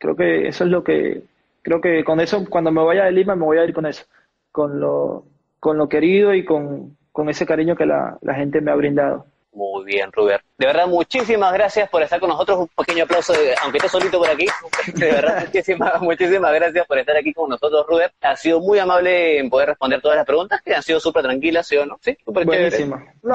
[0.00, 1.22] Creo que eso es lo que,
[1.62, 4.06] creo que con eso, cuando me vaya de Lima, me voy a ir con eso,
[4.50, 5.24] con lo,
[5.60, 9.26] con lo querido y con, con ese cariño que la, la gente me ha brindado.
[9.52, 10.40] Muy bien, Ruber.
[10.56, 12.60] De verdad, muchísimas gracias por estar con nosotros.
[12.60, 14.46] Un pequeño aplauso, aunque esté solito por aquí.
[14.94, 18.10] De verdad, muchísimas, muchísimas gracias por estar aquí con nosotros, Ruber.
[18.22, 21.66] Ha sido muy amable en poder responder todas las preguntas, que han sido súper tranquilas,
[21.66, 21.98] ¿sí o no?
[22.00, 23.02] Sí, súper Buenísimo.
[23.22, 23.34] No,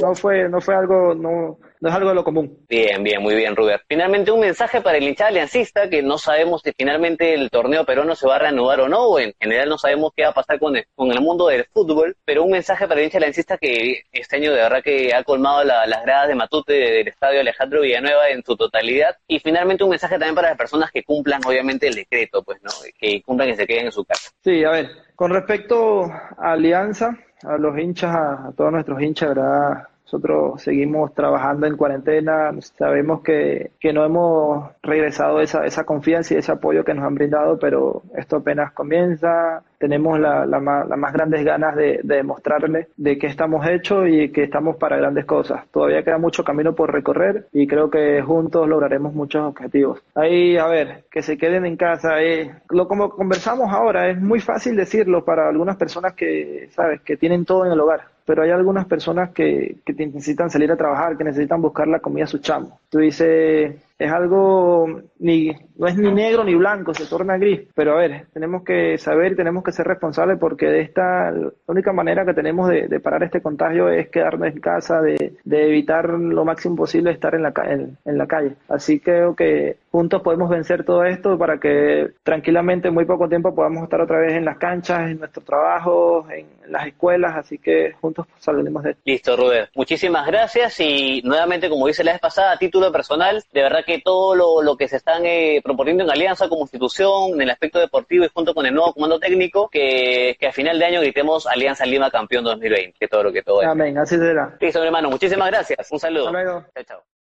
[0.00, 2.64] no, fue, no fue algo, no, no es algo de lo común.
[2.68, 3.82] Bien, bien, muy bien, Ruber.
[3.88, 8.14] Finalmente, un mensaje para el hinchado aliancista, que no sabemos si finalmente el torneo peruano
[8.14, 10.58] se va a reanudar o no, o en general no sabemos qué va a pasar
[10.58, 14.02] con el, con el mundo del fútbol, pero un mensaje para el hincha aliancista que
[14.12, 18.28] este año de verdad que ha colmado las gradas de Matute del estadio Alejandro Villanueva
[18.30, 21.94] en su totalidad, y finalmente un mensaje también para las personas que cumplan obviamente el
[21.94, 22.70] decreto, pues, ¿no?
[22.98, 24.30] Que cumplan y se queden en su casa.
[24.42, 29.28] Sí, a ver, con respecto a Alianza, a los hinchas, a, a todos nuestros hinchas,
[29.30, 29.88] ¿verdad?
[30.06, 36.52] Nosotros seguimos trabajando en cuarentena, sabemos que, no hemos regresado esa, esa confianza y ese
[36.52, 41.74] apoyo que nos han brindado, pero esto apenas comienza, tenemos las la, más grandes ganas
[41.74, 45.66] de, de demostrarle de que estamos hechos y que estamos para grandes cosas.
[45.72, 50.02] Todavía queda mucho camino por recorrer y creo que juntos lograremos muchos objetivos.
[50.14, 52.22] Ahí, a ver, que se queden en casa.
[52.22, 57.16] Eh, lo como conversamos ahora, es muy fácil decirlo para algunas personas que, sabes, que
[57.16, 61.16] tienen todo en el hogar pero hay algunas personas que, que necesitan salir a trabajar,
[61.16, 62.80] que necesitan buscar la comida a su chamo.
[62.90, 67.68] Tú dices, es algo ni no es ni negro ni blanco, se torna gris.
[67.74, 71.50] Pero a ver, tenemos que saber y tenemos que ser responsables porque de esta la
[71.66, 76.44] única manera que tenemos de, parar este contagio es quedarnos en casa, de, evitar lo
[76.44, 78.52] máximo posible estar en la, en, en la calle.
[78.68, 83.28] Así que creo que juntos podemos vencer todo esto para que tranquilamente en muy poco
[83.30, 87.34] tiempo podamos estar otra vez en las canchas, en nuestro trabajo, en las escuelas.
[87.34, 89.02] Así que juntos salimos de esto.
[89.06, 89.70] Listo, Ruber.
[89.74, 94.00] Muchísimas gracias y nuevamente, como dice la vez pasada, a título personal, de verdad que
[94.00, 97.78] todo lo, lo que se están eh, proponiendo en Alianza como institución, en el aspecto
[97.78, 101.46] deportivo y junto con el nuevo comando técnico, que, que a final de año gritemos
[101.46, 103.68] Alianza Lima campeón 2020, que todo lo que todo es.
[103.68, 104.56] Amén, así será.
[104.60, 105.90] Listo, hermano, muchísimas gracias.
[105.90, 106.26] Un saludo.
[106.26, 106.64] Hasta luego.
[106.74, 107.15] Chao, chao.